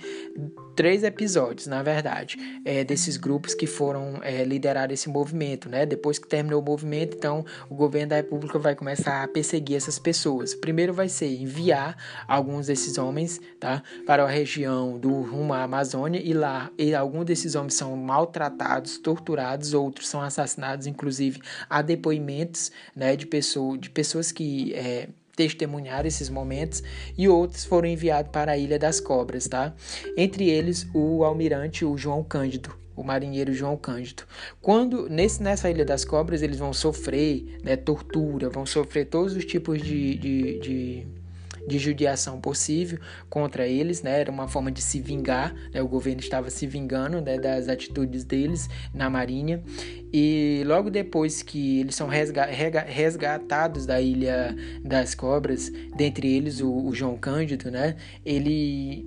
três 0.76 1.04
episódios, 1.04 1.68
na 1.68 1.84
verdade, 1.84 2.38
é, 2.66 2.84
desses 2.84 3.18
grupos 3.18 3.54
que 3.54 3.68
foram 3.68 4.20
é, 4.24 4.44
liderar 4.44 4.92
esse 4.92 5.10
movimento, 5.10 5.70
né? 5.70 5.86
Depois 5.86 6.18
que 6.18 6.28
terminou 6.28 6.62
o 6.62 6.66
movimento, 6.66 7.16
então 7.16 7.46
o 7.70 7.76
governo 7.76 8.10
da 8.10 8.16
República 8.18 8.58
vai 8.60 8.76
começar 8.76 9.24
a 9.24 9.28
perseguir 9.28 9.78
essas 9.78 10.00
pessoas. 10.00 10.54
Primeiro 10.54 10.94
vai 10.94 11.10
ser 11.10 11.28
enviar 11.28 11.96
alguns 12.28 12.68
desses 12.68 12.98
homens, 12.98 13.40
tá, 13.60 13.84
para 14.06 14.24
a 14.24 14.28
região 14.28 14.98
do 14.98 15.23
rumo 15.24 15.54
à 15.54 15.64
Amazônia 15.64 16.22
e 16.24 16.34
lá 16.34 16.72
e 16.78 16.94
alguns 16.94 17.26
desses 17.26 17.56
homens 17.56 17.74
são 17.74 17.96
maltratados, 17.96 18.98
torturados, 18.98 19.74
outros 19.74 20.08
são 20.08 20.22
assassinados, 20.22 20.88
inclusive 20.88 21.42
há 21.70 21.82
depoimentos, 21.82 22.72
né, 22.96 23.16
de 23.16 23.26
pessoas 23.26 23.80
de 23.80 23.90
pessoas 23.90 24.32
que 24.32 24.74
é, 24.74 25.10
testemunhar 25.36 26.06
esses 26.06 26.30
momentos 26.30 26.84
e 27.18 27.28
outros 27.28 27.66
foram 27.66 27.88
enviados 27.88 28.32
para 28.32 28.54
a 28.54 28.58
Ilha 28.58 28.78
das 28.78 29.00
Cobras, 29.00 29.48
tá? 29.48 29.74
Entre 30.16 30.50
eles 30.50 30.88
o 30.94 31.24
almirante 31.24 31.84
o 31.84 31.98
João 31.98 32.24
Cândido, 32.24 32.76
o 32.96 33.04
marinheiro 33.04 33.54
João 33.54 33.76
Cândido. 33.76 34.24
Quando 34.62 35.10
nesse, 35.10 35.42
nessa 35.42 35.70
Ilha 35.70 35.86
das 35.86 36.06
Cobras 36.06 36.42
eles 36.42 36.60
vão 36.60 36.74
sofrer 36.74 37.60
né, 37.64 37.76
tortura, 37.76 38.50
vão 38.50 38.66
sofrer 38.66 39.06
todos 39.06 39.36
os 39.36 39.46
tipos 39.46 39.82
de, 39.82 40.16
de, 40.16 40.60
de 40.60 41.08
de 41.68 41.78
judiação 41.80 42.40
possível 42.40 43.00
contra 43.30 43.68
eles, 43.68 44.02
né? 44.02 44.20
Era 44.20 44.32
uma 44.32 44.48
forma 44.48 44.72
de 44.72 44.82
se 44.82 45.00
vingar, 45.00 45.54
né? 45.74 45.82
O 45.82 45.88
governo 45.88 46.20
estava 46.20 46.50
se 46.50 46.68
vingando 46.68 47.22
né? 47.22 47.38
das 47.38 47.68
atitudes 47.68 48.24
deles 48.24 48.70
na 48.94 49.10
marinha. 49.10 49.64
E 50.12 50.64
logo 50.66 50.90
depois 50.90 51.42
que 51.42 51.80
eles 51.80 51.96
são 51.96 52.08
resgatados 52.08 53.86
da 53.86 54.00
Ilha 54.00 54.56
das 54.84 55.16
Cobras, 55.16 55.72
dentre 55.96 56.34
eles 56.34 56.62
o, 56.62 56.72
o 56.72 56.94
João 56.94 57.18
Cândido, 57.18 57.72
né? 57.72 57.96
Ele 58.26 59.06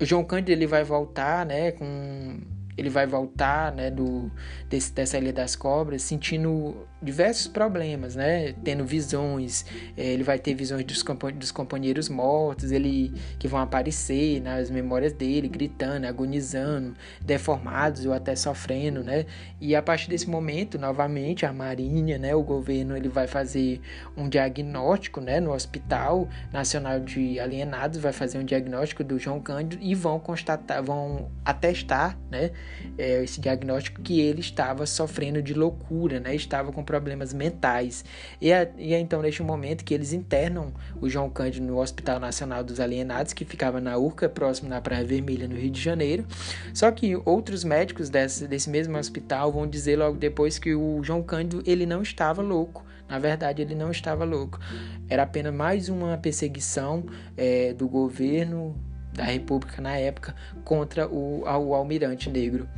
o 0.00 0.04
João 0.04 0.24
Cândido 0.24 0.52
ele 0.52 0.66
vai 0.66 0.84
voltar, 0.84 1.44
né, 1.44 1.72
com 1.72 2.38
ele 2.78 2.88
vai 2.88 3.06
voltar 3.06 3.74
né, 3.74 3.90
do, 3.90 4.30
desse, 4.68 4.92
dessa 4.92 5.18
Ilha 5.18 5.32
das 5.32 5.56
Cobras 5.56 6.00
sentindo 6.02 6.86
diversos 7.02 7.48
problemas, 7.48 8.16
né? 8.16 8.54
Tendo 8.64 8.84
visões, 8.84 9.64
é, 9.96 10.04
ele 10.04 10.22
vai 10.22 10.38
ter 10.38 10.54
visões 10.54 10.84
dos, 10.84 11.04
dos 11.34 11.52
companheiros 11.52 12.08
mortos, 12.08 12.72
ele 12.72 13.12
que 13.38 13.46
vão 13.46 13.60
aparecer 13.60 14.40
nas 14.40 14.70
memórias 14.70 15.12
dele, 15.12 15.48
gritando, 15.48 16.06
agonizando, 16.06 16.94
deformados 17.20 18.04
ou 18.06 18.12
até 18.12 18.34
sofrendo, 18.34 19.02
né? 19.02 19.26
E 19.60 19.74
a 19.74 19.82
partir 19.82 20.08
desse 20.08 20.28
momento, 20.28 20.78
novamente, 20.78 21.44
a 21.44 21.52
Marinha, 21.52 22.18
né, 22.18 22.34
o 22.34 22.42
governo, 22.42 22.96
ele 22.96 23.08
vai 23.08 23.26
fazer 23.26 23.80
um 24.16 24.28
diagnóstico, 24.28 25.20
né, 25.20 25.40
no 25.40 25.52
Hospital 25.52 26.28
Nacional 26.52 27.00
de 27.00 27.40
Alienados, 27.40 27.98
vai 27.98 28.12
fazer 28.12 28.38
um 28.38 28.44
diagnóstico 28.44 29.02
do 29.02 29.18
João 29.18 29.40
Cândido 29.40 29.82
e 29.82 29.94
vão 29.94 30.20
constatar, 30.20 30.82
vão 30.82 31.30
atestar, 31.44 32.16
né, 32.30 32.50
é, 32.96 33.22
esse 33.22 33.40
diagnóstico 33.40 34.02
que 34.02 34.20
ele 34.20 34.40
estava 34.40 34.86
sofrendo 34.86 35.42
de 35.42 35.54
loucura, 35.54 36.20
né? 36.20 36.34
Estava 36.34 36.72
com 36.72 36.82
problemas 36.82 37.32
mentais. 37.32 38.04
E 38.40 38.50
é, 38.50 38.72
e 38.76 38.94
é 38.94 38.98
então 38.98 39.22
neste 39.22 39.42
momento 39.42 39.84
que 39.84 39.94
eles 39.94 40.12
internam 40.12 40.72
o 41.00 41.08
João 41.08 41.30
Cândido 41.30 41.66
no 41.66 41.78
Hospital 41.80 42.18
Nacional 42.18 42.64
dos 42.64 42.80
Alienados, 42.80 43.32
que 43.32 43.44
ficava 43.44 43.80
na 43.80 43.96
Urca, 43.96 44.28
próximo 44.28 44.68
na 44.68 44.80
Praia 44.80 45.04
Vermelha, 45.04 45.46
no 45.46 45.56
Rio 45.56 45.70
de 45.70 45.80
Janeiro. 45.80 46.26
Só 46.74 46.90
que 46.90 47.16
outros 47.24 47.64
médicos 47.64 48.08
desse, 48.08 48.46
desse 48.46 48.70
mesmo 48.70 48.96
hospital 48.96 49.52
vão 49.52 49.66
dizer 49.66 49.96
logo 49.96 50.16
depois 50.16 50.58
que 50.58 50.74
o 50.74 51.02
João 51.02 51.22
Cândido 51.22 51.62
ele 51.66 51.86
não 51.86 52.02
estava 52.02 52.42
louco. 52.42 52.84
Na 53.08 53.18
verdade, 53.18 53.62
ele 53.62 53.74
não 53.74 53.90
estava 53.90 54.24
louco. 54.24 54.60
Era 55.08 55.22
apenas 55.22 55.54
mais 55.54 55.88
uma 55.88 56.18
perseguição 56.18 57.06
é, 57.36 57.72
do 57.72 57.88
governo 57.88 58.76
da 59.18 59.24
República 59.24 59.82
na 59.82 59.96
época 59.96 60.34
contra 60.64 61.06
o, 61.06 61.42
o 61.42 61.74
almirante 61.74 62.30
negro. 62.30 62.68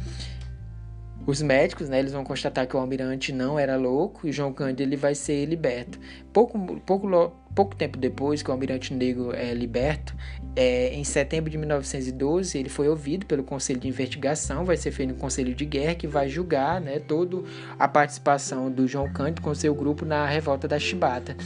Os 1.27 1.43
médicos, 1.43 1.89
né, 1.89 1.99
eles 1.99 2.13
vão 2.13 2.25
constatar 2.25 2.67
que 2.67 2.75
o 2.75 2.81
almirante 2.81 3.31
não 3.31 3.59
era 3.59 3.77
louco 3.77 4.27
e 4.27 4.33
João 4.33 4.53
Cândido 4.55 4.83
ele 4.83 4.97
vai 4.97 5.15
ser 5.15 5.45
liberto. 5.45 6.01
Pouco, 6.33 6.59
pouco, 6.81 7.09
pouco 7.55 7.77
tempo 7.77 7.99
depois 7.99 8.43
que 8.43 8.49
o 8.49 8.53
almirante 8.53 8.95
negro 8.95 9.35
é 9.35 9.53
liberto, 9.53 10.17
é, 10.57 10.95
em 10.95 11.05
setembro 11.05 11.51
de 11.51 11.59
1912, 11.59 12.59
ele 12.59 12.71
foi 12.71 12.89
ouvido 12.89 13.27
pelo 13.27 13.45
Conselho 13.45 13.79
de 13.79 13.87
Investigação, 13.87 14.65
vai 14.65 14.79
ser 14.79 14.91
feito 14.93 15.13
um 15.13 15.17
Conselho 15.17 15.55
de 15.55 15.65
Guerra 15.65 15.95
que 15.95 16.09
vai 16.09 16.29
julgar 16.29 16.81
né, 16.81 16.99
toda 16.99 17.43
a 17.79 17.87
participação 17.87 18.71
do 18.71 18.89
João 18.89 19.13
Cândido 19.13 19.43
com 19.43 19.55
seu 19.55 19.75
grupo 19.75 20.07
na 20.07 20.27
revolta 20.27 20.67
da 20.67 20.79
Chibata. 20.79 21.37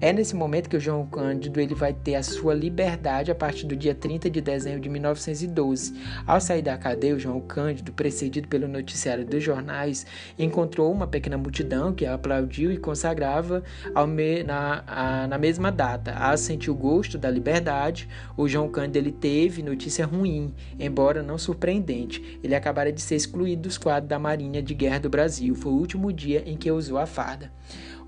É 0.00 0.12
nesse 0.12 0.36
momento 0.36 0.68
que 0.68 0.76
o 0.76 0.80
João 0.80 1.04
Cândido 1.04 1.60
ele 1.60 1.74
vai 1.74 1.92
ter 1.92 2.14
a 2.14 2.22
sua 2.22 2.54
liberdade 2.54 3.32
a 3.32 3.34
partir 3.34 3.66
do 3.66 3.74
dia 3.74 3.96
30 3.96 4.30
de 4.30 4.40
dezembro 4.40 4.78
de 4.78 4.88
1912. 4.88 5.92
Ao 6.24 6.40
sair 6.40 6.62
da 6.62 6.78
cadeia, 6.78 7.16
o 7.16 7.18
João 7.18 7.40
Cândido, 7.40 7.92
precedido 7.92 8.46
pelo 8.46 8.68
noticiário 8.68 9.26
dos 9.26 9.42
jornais, 9.42 10.06
encontrou 10.38 10.92
uma 10.92 11.08
pequena 11.08 11.36
multidão 11.36 11.92
que 11.92 12.06
aplaudiu 12.06 12.70
e 12.70 12.76
consagrava 12.76 13.64
me, 14.06 14.44
na, 14.44 14.84
a, 14.86 15.26
na 15.26 15.36
mesma 15.36 15.72
data. 15.72 16.12
A 16.12 16.36
sentir 16.36 16.70
o 16.70 16.76
gosto 16.76 17.18
da 17.18 17.28
liberdade, 17.28 18.08
o 18.36 18.46
João 18.46 18.68
Cândido 18.68 18.98
ele 18.98 19.10
teve 19.10 19.64
notícia 19.64 20.06
ruim, 20.06 20.54
embora 20.78 21.24
não 21.24 21.36
surpreendente. 21.36 22.38
Ele 22.40 22.54
acabara 22.54 22.92
de 22.92 23.00
ser 23.00 23.16
excluído 23.16 23.62
dos 23.62 23.76
quadros 23.76 24.08
da 24.08 24.18
Marinha 24.18 24.62
de 24.62 24.74
Guerra 24.74 25.00
do 25.00 25.10
Brasil. 25.10 25.56
Foi 25.56 25.72
o 25.72 25.76
último 25.76 26.12
dia 26.12 26.44
em 26.46 26.56
que 26.56 26.70
usou 26.70 26.98
a 26.98 27.06
farda. 27.06 27.50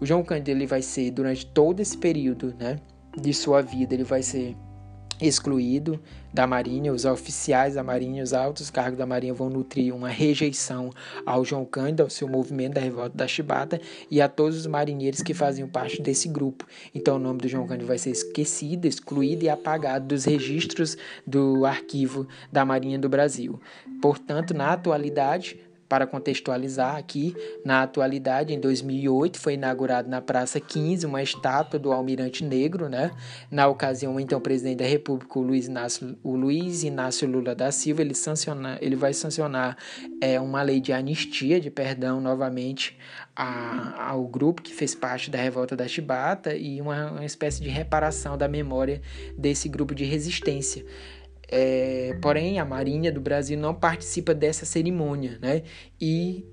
O 0.01 0.07
João 0.07 0.25
Cândido 0.25 0.51
ele 0.51 0.67
vai 0.67 0.81
ser 0.81 1.11
durante 1.11 1.45
todo 1.45 1.81
esse 1.81 1.97
período, 1.97 2.55
né, 2.59 2.79
de 3.17 3.35
sua 3.35 3.61
vida, 3.61 3.95
ele 3.95 4.05
vai 4.05 4.23
ser 4.23 4.57
excluído 5.21 6.01
da 6.33 6.47
Marinha, 6.47 6.93
os 6.93 7.05
oficiais 7.05 7.75
da 7.75 7.83
Marinha, 7.83 8.23
os 8.23 8.33
altos 8.33 8.71
cargos 8.71 8.99
da 8.99 9.05
Marinha 9.05 9.35
vão 9.35 9.51
nutrir 9.51 9.95
uma 9.95 10.09
rejeição 10.09 10.91
ao 11.27 11.45
João 11.45 11.65
Cândido, 11.65 12.05
ao 12.05 12.11
seu 12.11 12.29
movimento 12.29 12.75
da 12.75 12.81
revolta 12.81 13.17
da 13.17 13.29
Chibata 13.29 13.81
e 14.11 14.21
a 14.21 14.29
todos 14.29 14.57
os 14.57 14.67
marinheiros 14.67 15.23
que 15.23 15.35
faziam 15.35 15.69
parte 15.69 16.01
desse 16.01 16.29
grupo. 16.29 16.67
Então 16.95 17.17
o 17.17 17.19
nome 17.19 17.41
do 17.41 17.49
João 17.49 17.67
Cândido 17.67 17.87
vai 17.87 17.99
ser 17.99 18.11
esquecido, 18.11 18.87
excluído 18.87 19.45
e 19.45 19.49
apagado 19.49 20.07
dos 20.07 20.25
registros 20.25 20.97
do 21.27 21.67
arquivo 21.67 22.27
da 22.51 22.65
Marinha 22.65 22.99
do 22.99 23.09
Brasil. 23.09 23.61
Portanto, 24.01 24.55
na 24.55 24.73
atualidade, 24.73 25.61
para 25.91 26.07
contextualizar 26.07 26.95
aqui, 26.95 27.35
na 27.65 27.83
atualidade, 27.83 28.55
em 28.55 28.61
2008, 28.61 29.41
foi 29.41 29.55
inaugurado 29.55 30.09
na 30.09 30.21
Praça 30.21 30.61
15 30.61 31.05
uma 31.05 31.21
estátua 31.21 31.81
do 31.81 31.91
Almirante 31.91 32.45
Negro, 32.45 32.89
né? 32.89 33.11
Na 33.51 33.67
ocasião, 33.67 34.15
o 34.15 34.21
então 34.21 34.41
presidente 34.41 34.79
da 34.79 34.85
República, 34.85 35.37
o 35.37 35.43
Luiz 35.43 35.67
Inácio, 35.67 36.17
o 36.23 36.37
Luiz 36.37 36.85
Inácio 36.85 37.29
Lula 37.29 37.57
da 37.57 37.73
Silva, 37.73 38.03
ele, 38.03 38.15
sanciona, 38.15 38.79
ele 38.81 38.95
vai 38.95 39.13
sancionar 39.13 39.77
é, 40.21 40.41
uma 40.41 40.63
lei 40.63 40.81
de 40.81 40.93
anistia, 40.93 41.61
de 41.61 41.73
perdão, 41.73 42.21
novamente, 42.21 42.97
a, 43.35 44.11
ao 44.11 44.29
grupo 44.29 44.63
que 44.63 44.73
fez 44.73 44.95
parte 44.95 45.29
da 45.29 45.39
revolta 45.39 45.75
da 45.75 45.89
Chibata 45.89 46.55
e 46.55 46.81
uma, 46.81 47.11
uma 47.11 47.25
espécie 47.25 47.61
de 47.61 47.69
reparação 47.69 48.39
da 48.39 48.47
memória 48.47 49.03
desse 49.37 49.69
grupo 49.69 49.93
de 49.93 50.05
resistência. 50.05 50.85
É, 51.53 52.15
porém, 52.23 52.59
a 52.61 52.65
Marinha 52.65 53.11
do 53.13 53.21
Brasil 53.21 53.59
não 53.59 53.75
participa 53.75 54.33
dessa 54.35 54.65
cerimônia, 54.65 55.39
né? 55.41 55.63
E 56.01 56.47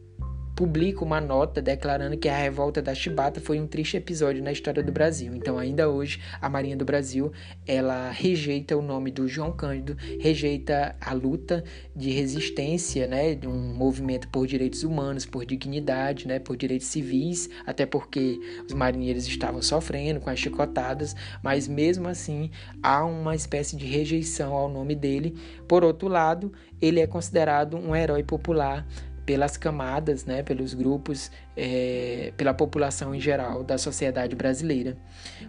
publica 0.57 1.05
uma 1.05 1.21
nota 1.21 1.61
declarando 1.61 2.17
que 2.17 2.27
a 2.27 2.35
revolta 2.35 2.81
da 2.81 2.95
Chibata 2.95 3.39
foi 3.39 3.59
um 3.59 3.67
triste 3.67 3.95
episódio 3.95 4.43
na 4.43 4.51
história 4.51 4.81
do 4.81 4.91
Brasil. 4.91 5.35
Então, 5.35 5.59
ainda 5.59 5.87
hoje, 5.87 6.19
a 6.41 6.49
Marinha 6.49 6.75
do 6.75 6.83
Brasil, 6.83 7.31
ela 7.67 8.09
rejeita 8.09 8.75
o 8.75 8.81
nome 8.81 9.11
do 9.11 9.27
João 9.27 9.51
Cândido, 9.51 9.95
rejeita 10.19 10.95
a 10.99 11.13
luta 11.13 11.63
de 11.95 12.09
resistência, 12.09 13.05
né, 13.05 13.35
de 13.35 13.47
um 13.47 13.71
movimento 13.75 14.27
por 14.29 14.47
direitos 14.47 14.81
humanos, 14.81 15.27
por 15.27 15.45
dignidade, 15.45 16.27
né, 16.27 16.39
por 16.39 16.57
direitos 16.57 16.87
civis, 16.87 17.47
até 17.63 17.85
porque 17.85 18.39
os 18.65 18.73
marinheiros 18.73 19.27
estavam 19.27 19.61
sofrendo 19.61 20.19
com 20.19 20.31
as 20.31 20.39
chicotadas, 20.39 21.15
mas 21.43 21.67
mesmo 21.67 22.07
assim 22.07 22.49
há 22.81 23.05
uma 23.05 23.35
espécie 23.35 23.77
de 23.77 23.85
rejeição 23.85 24.53
ao 24.53 24.67
nome 24.67 24.95
dele. 24.95 25.37
Por 25.67 25.83
outro 25.83 26.07
lado, 26.07 26.51
ele 26.81 26.99
é 26.99 27.05
considerado 27.05 27.77
um 27.77 27.95
herói 27.95 28.23
popular 28.23 28.87
pelas 29.27 29.57
camadas, 29.57 30.24
né, 30.24 30.41
pelos 30.41 30.74
grupos, 30.74 31.29
é, 31.53 32.31
pela 32.38 32.53
população 32.53 33.13
em 33.13 33.19
geral 33.19 33.62
da 33.62 33.77
sociedade 33.77 34.38
brasileira. 34.38 34.96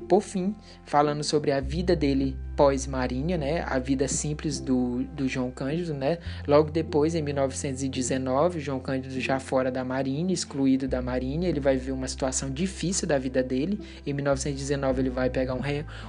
Por 0.09 0.21
fim, 0.21 0.53
falando 0.85 1.23
sobre 1.23 1.53
a 1.53 1.61
vida 1.61 1.95
dele 1.95 2.37
pós-marinha, 2.57 3.39
né, 3.39 3.63
a 3.65 3.79
vida 3.79 4.09
simples 4.09 4.59
do, 4.59 5.05
do 5.05 5.29
João 5.29 5.53
Cândido, 5.53 5.95
né, 5.95 6.19
logo 6.45 6.73
depois, 6.73 7.15
em 7.15 7.23
1919, 7.23 8.59
João 8.59 8.81
Cândido 8.81 9.21
já 9.21 9.39
fora 9.39 9.71
da 9.71 9.85
marinha, 9.85 10.35
excluído 10.35 10.89
da 10.89 11.01
marinha, 11.01 11.49
ele 11.49 11.61
vai 11.61 11.77
ver 11.77 11.93
uma 11.93 12.09
situação 12.09 12.51
difícil 12.51 13.07
da 13.07 13.17
vida 13.17 13.45
dele. 13.45 13.79
Em 14.05 14.13
1919 14.13 15.03
ele 15.03 15.11
vai 15.11 15.31
pegar 15.31 15.55
um, 15.55 15.63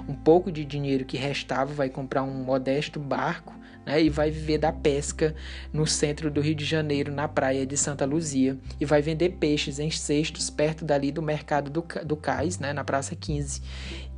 um 0.07 0.15
pouco 0.15 0.51
de 0.51 0.65
dinheiro 0.65 1.05
que 1.05 1.17
restava, 1.17 1.71
vai 1.71 1.87
comprar 1.87 2.23
um 2.23 2.43
modesto 2.43 2.99
barco 2.99 3.59
né, 3.89 4.01
e 4.03 4.09
vai 4.09 4.29
viver 4.29 4.59
da 4.59 4.71
pesca 4.71 5.35
no 5.73 5.87
centro 5.87 6.29
do 6.29 6.41
Rio 6.41 6.53
de 6.53 6.63
Janeiro, 6.63 7.11
na 7.11 7.27
praia 7.27 7.58
de 7.65 7.77
Santa 7.77 8.05
Luzia, 8.05 8.57
e 8.79 8.85
vai 8.85 9.01
vender 9.01 9.37
peixes 9.39 9.79
em 9.79 9.89
cestos 9.89 10.49
perto 10.49 10.85
dali 10.85 11.11
do 11.11 11.21
mercado 11.21 11.69
do, 11.69 11.85
do 12.05 12.15
Cais, 12.15 12.59
né, 12.59 12.73
na 12.73 12.83
Praça 12.83 13.15
15, 13.15 13.61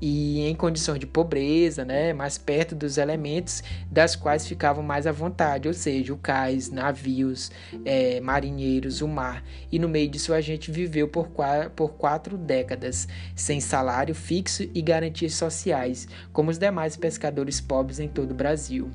e 0.02 0.42
em 0.42 0.56
condições 0.56 1.00
de 1.00 1.06
pobreza, 1.06 1.86
né, 1.86 2.12
mais 2.12 2.38
perto 2.38 2.74
dos 2.74 2.98
elementos 2.98 3.64
das 3.90 4.16
quais 4.16 4.48
ficavam 4.48 4.84
mais 4.84 5.06
à 5.06 5.12
vontade, 5.12 5.68
ou 5.68 5.74
seja, 5.74 6.12
o 6.12 6.18
cais, 6.18 6.72
navios, 6.72 7.52
é, 7.86 8.20
marinheiros, 8.20 9.02
o 9.02 9.08
mar. 9.08 9.44
E 9.72 9.78
no 9.78 9.88
meio 9.88 10.10
disso 10.10 10.34
a 10.34 10.42
gente 10.42 10.72
viveu 10.72 11.08
por, 11.08 11.30
por 11.76 11.94
quatro 11.94 12.36
décadas, 12.36 13.08
sem 13.36 13.60
salário 13.60 14.16
fixo 14.16 14.68
e 14.74 14.82
garantias 14.82 15.36
sociais, 15.36 16.08
como 16.34 16.50
os 16.50 16.58
demais 16.58 16.98
pescadores 16.98 17.62
pobres 17.62 18.00
em 18.00 18.08
todo 18.08 18.32
o 18.32 18.36
Brasil. 18.36 18.90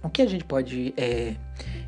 O 0.00 0.10
que 0.10 0.22
a 0.22 0.26
gente 0.26 0.44
pode 0.44 0.92
é, 0.96 1.34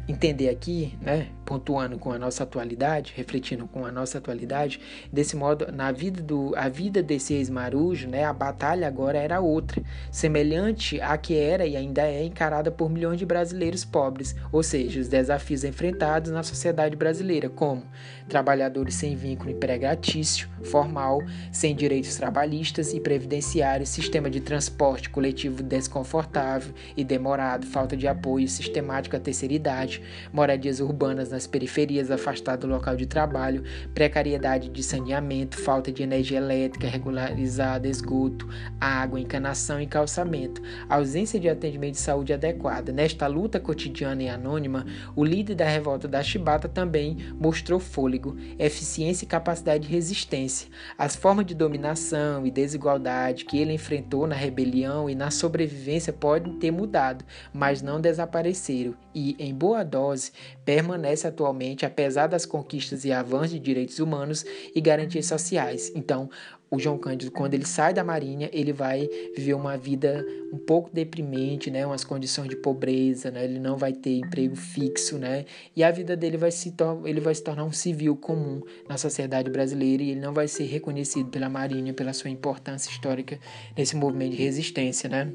entender 0.08 0.48
aqui, 0.48 0.96
né, 1.00 1.28
pontuando 1.44 1.98
com 1.98 2.12
a 2.12 2.18
nossa 2.18 2.44
atualidade, 2.44 3.12
refletindo 3.16 3.66
com 3.66 3.84
a 3.84 3.92
nossa 3.92 4.18
atualidade, 4.18 4.80
desse 5.12 5.36
modo, 5.36 5.70
na 5.72 5.90
vida 5.90 6.22
do 6.22 6.52
a 6.56 6.68
vida 6.68 7.02
desse 7.02 7.34
ex-marujo, 7.34 8.08
né, 8.08 8.24
a 8.24 8.32
batalha 8.32 8.86
agora 8.86 9.18
era 9.18 9.40
outra, 9.40 9.82
semelhante 10.10 11.00
à 11.00 11.16
que 11.16 11.36
era 11.36 11.66
e 11.66 11.76
ainda 11.76 12.02
é 12.02 12.24
encarada 12.24 12.70
por 12.70 12.88
milhões 12.88 13.18
de 13.18 13.26
brasileiros 13.26 13.84
pobres, 13.84 14.34
ou 14.52 14.62
seja, 14.62 15.00
os 15.00 15.08
desafios 15.08 15.64
enfrentados 15.64 16.30
na 16.30 16.42
sociedade 16.42 16.96
brasileira, 16.96 17.48
como 17.48 17.82
trabalhadores 18.28 18.94
sem 18.94 19.16
vínculo 19.16 19.50
empregatício 19.50 20.48
formal, 20.64 21.20
sem 21.50 21.74
direitos 21.74 22.16
trabalhistas 22.16 22.92
e 22.92 23.00
previdenciários, 23.00 23.88
sistema 23.88 24.28
de 24.30 24.40
transporte 24.40 25.10
coletivo 25.10 25.62
desconfortável 25.62 26.74
e 26.96 27.04
demorado, 27.04 27.66
falta 27.66 27.96
de 27.96 28.06
apoio 28.08 28.48
sistemático 28.48 29.16
à 29.16 29.20
terceira 29.20 29.55
idade, 29.56 30.02
moradias 30.32 30.80
urbanas 30.80 31.30
nas 31.30 31.46
periferias 31.46 32.10
afastadas 32.10 32.60
do 32.60 32.66
local 32.66 32.96
de 32.96 33.06
trabalho, 33.06 33.64
precariedade 33.94 34.68
de 34.68 34.82
saneamento, 34.82 35.58
falta 35.58 35.90
de 35.90 36.02
energia 36.02 36.38
elétrica 36.38 36.86
regularizada, 36.86 37.88
esgoto, 37.88 38.48
água, 38.80 39.20
encanação 39.20 39.80
e 39.80 39.86
calçamento, 39.86 40.62
ausência 40.88 41.40
de 41.40 41.48
atendimento 41.48 41.94
de 41.94 42.00
saúde 42.00 42.32
adequada. 42.32 42.92
Nesta 42.92 43.26
luta 43.26 43.58
cotidiana 43.58 44.22
e 44.22 44.28
anônima, 44.28 44.86
o 45.14 45.24
líder 45.24 45.54
da 45.54 45.66
revolta 45.66 46.06
da 46.06 46.22
Chibata 46.22 46.68
também 46.68 47.16
mostrou 47.38 47.80
fôlego, 47.80 48.36
eficiência 48.58 49.24
e 49.24 49.28
capacidade 49.28 49.86
de 49.86 49.92
resistência. 49.92 50.68
As 50.98 51.16
formas 51.16 51.46
de 51.46 51.54
dominação 51.54 52.46
e 52.46 52.50
desigualdade 52.50 53.44
que 53.44 53.58
ele 53.58 53.72
enfrentou 53.72 54.26
na 54.26 54.34
rebelião 54.34 55.08
e 55.08 55.14
na 55.14 55.30
sobrevivência 55.30 56.12
podem 56.12 56.54
ter 56.58 56.70
mudado, 56.70 57.24
mas 57.52 57.82
não 57.82 58.00
desapareceram 58.00 58.94
e, 59.16 59.34
em 59.38 59.54
boa 59.54 59.82
dose, 59.82 60.30
permanece 60.62 61.26
atualmente 61.26 61.86
apesar 61.86 62.26
das 62.26 62.44
conquistas 62.44 63.06
e 63.06 63.10
avanços 63.10 63.52
de 63.52 63.58
direitos 63.58 63.98
humanos 63.98 64.44
e 64.74 64.78
garantias 64.78 65.24
sociais. 65.24 65.90
Então, 65.94 66.28
o 66.70 66.78
João 66.78 66.98
Cândido, 66.98 67.32
quando 67.32 67.54
ele 67.54 67.64
sai 67.64 67.94
da 67.94 68.04
Marinha, 68.04 68.50
ele 68.52 68.74
vai 68.74 69.08
viver 69.34 69.54
uma 69.54 69.78
vida 69.78 70.22
um 70.52 70.58
pouco 70.58 70.90
deprimente, 70.92 71.70
né? 71.70 71.86
Umas 71.86 72.04
condições 72.04 72.48
de 72.50 72.56
pobreza, 72.56 73.30
né? 73.30 73.44
Ele 73.44 73.58
não 73.58 73.78
vai 73.78 73.94
ter 73.94 74.18
emprego 74.18 74.54
fixo, 74.54 75.16
né? 75.16 75.46
E 75.74 75.82
a 75.82 75.90
vida 75.90 76.14
dele 76.14 76.36
vai 76.36 76.50
se, 76.50 76.74
ele 77.06 77.20
vai 77.20 77.34
se 77.34 77.42
tornar 77.42 77.64
um 77.64 77.72
civil 77.72 78.16
comum 78.16 78.60
na 78.86 78.98
sociedade 78.98 79.48
brasileira 79.48 80.02
e 80.02 80.10
ele 80.10 80.20
não 80.20 80.34
vai 80.34 80.46
ser 80.46 80.64
reconhecido 80.64 81.30
pela 81.30 81.48
Marinha 81.48 81.94
pela 81.94 82.12
sua 82.12 82.28
importância 82.28 82.90
histórica 82.90 83.38
nesse 83.74 83.96
movimento 83.96 84.32
de 84.32 84.42
resistência, 84.42 85.08
né? 85.08 85.32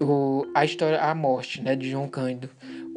O, 0.00 0.46
a 0.54 0.64
história, 0.64 1.00
a 1.00 1.12
morte, 1.12 1.60
né, 1.60 1.74
de 1.74 1.90
João 1.90 2.06
Cândido 2.06 2.48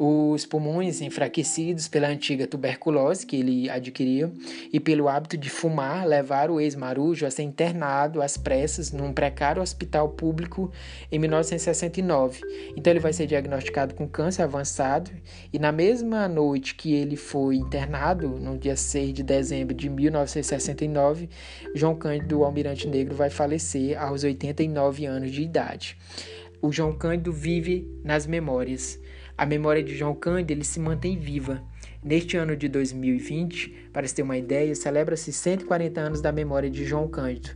os 0.04 0.44
pulmões 0.44 1.00
enfraquecidos 1.00 1.86
pela 1.86 2.08
antiga 2.08 2.44
tuberculose 2.44 3.24
que 3.24 3.36
ele 3.36 3.70
adquiriu 3.70 4.32
e 4.72 4.80
pelo 4.80 5.08
hábito 5.08 5.36
de 5.36 5.48
fumar 5.48 6.04
levaram 6.04 6.54
o 6.54 6.60
ex-marujo 6.60 7.24
a 7.24 7.30
ser 7.30 7.44
internado 7.44 8.20
às 8.20 8.36
pressas 8.36 8.90
num 8.90 9.12
precário 9.12 9.62
hospital 9.62 10.08
público 10.08 10.72
em 11.10 11.20
1969. 11.20 12.40
Então 12.76 12.92
ele 12.92 12.98
vai 12.98 13.12
ser 13.12 13.28
diagnosticado 13.28 13.94
com 13.94 14.08
câncer 14.08 14.42
avançado 14.42 15.08
e 15.52 15.58
na 15.60 15.70
mesma 15.70 16.26
noite 16.26 16.74
que 16.74 16.92
ele 16.94 17.14
foi 17.14 17.54
internado, 17.54 18.28
no 18.28 18.58
dia 18.58 18.74
6 18.74 19.12
de 19.14 19.22
dezembro 19.22 19.72
de 19.72 19.88
1969, 19.88 21.28
João 21.76 21.94
Cândido 21.94 22.42
Almirante 22.42 22.88
Negro 22.88 23.14
vai 23.14 23.30
falecer 23.30 23.96
aos 23.96 24.24
89 24.24 25.06
anos 25.06 25.30
de 25.30 25.42
idade. 25.42 25.96
O 26.60 26.70
João 26.70 26.92
Cândido 26.92 27.32
vive 27.32 27.88
nas 28.04 28.26
memórias. 28.26 29.00
A 29.36 29.46
memória 29.46 29.82
de 29.82 29.96
João 29.96 30.14
Cândido 30.14 30.52
ele 30.52 30.64
se 30.64 30.78
mantém 30.78 31.16
viva. 31.16 31.62
Neste 32.04 32.36
ano 32.36 32.56
de 32.56 32.66
2020, 32.66 33.90
para 33.92 34.08
se 34.08 34.14
ter 34.16 34.22
uma 34.22 34.36
ideia, 34.36 34.74
celebra-se 34.74 35.32
140 35.32 36.00
anos 36.00 36.20
da 36.20 36.32
memória 36.32 36.68
de 36.68 36.84
João 36.84 37.06
Cândido 37.06 37.50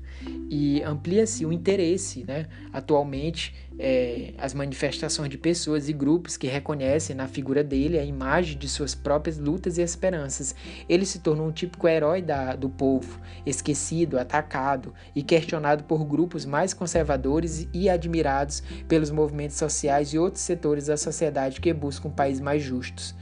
e 0.49 0.81
amplia-se 0.85 1.45
o 1.45 1.53
interesse, 1.53 2.25
né? 2.25 2.47
Atualmente, 2.73 3.53
é, 3.77 4.35
as 4.39 4.55
manifestações 4.55 5.29
de 5.29 5.37
pessoas 5.37 5.89
e 5.89 5.93
grupos 5.93 6.37
que 6.37 6.47
reconhecem 6.47 7.17
na 7.17 7.27
figura 7.27 7.65
dele 7.65 7.99
a 7.99 8.05
imagem 8.05 8.57
de 8.57 8.69
suas 8.69 8.95
próprias 8.95 9.37
lutas 9.37 9.79
e 9.79 9.83
esperanças. 9.83 10.55
Ele 10.89 11.05
se 11.05 11.19
tornou 11.19 11.49
um 11.49 11.53
típico 11.53 11.89
herói 11.89 12.23
da, 12.23 12.55
do 12.55 12.69
povo, 12.69 13.21
esquecido, 13.45 14.17
atacado 14.17 14.95
e 15.13 15.25
questionado 15.25 15.83
por 15.83 16.05
grupos 16.05 16.47
mais 16.47 16.73
conservadores 16.73 17.67
e 17.75 17.89
admirados 17.89 18.63
pelos 18.87 19.11
movimentos 19.11 19.57
sociais 19.57 20.11
e 20.11 20.19
outros 20.21 20.45
setores 20.45 20.87
da 20.87 20.97
sociedade 20.97 21.61
que 21.61 21.73
buscam 21.73 22.09
um 22.09 22.13
país 22.13 22.39
mais 22.39 22.63
justos. 22.63 23.13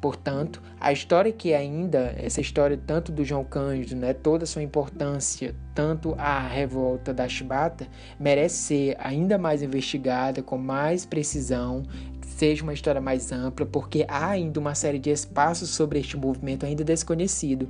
Portanto, 0.00 0.62
a 0.80 0.92
história 0.92 1.30
que 1.30 1.52
ainda, 1.52 2.14
essa 2.16 2.40
história 2.40 2.80
tanto 2.86 3.12
do 3.12 3.22
João 3.22 3.44
Cândido, 3.44 4.00
né, 4.00 4.14
toda 4.14 4.44
a 4.44 4.46
sua 4.46 4.62
importância, 4.62 5.54
tanto 5.74 6.14
a 6.16 6.40
revolta 6.40 7.12
da 7.12 7.28
Chibata, 7.28 7.86
merece 8.18 8.56
ser 8.56 8.96
ainda 8.98 9.36
mais 9.36 9.62
investigada 9.62 10.42
com 10.42 10.56
mais 10.56 11.04
precisão, 11.04 11.82
seja 12.22 12.62
uma 12.62 12.72
história 12.72 13.00
mais 13.00 13.30
ampla, 13.30 13.66
porque 13.66 14.06
há 14.08 14.30
ainda 14.30 14.58
uma 14.58 14.74
série 14.74 14.98
de 14.98 15.10
espaços 15.10 15.68
sobre 15.68 15.98
este 15.98 16.16
movimento 16.16 16.64
ainda 16.64 16.82
desconhecido. 16.82 17.68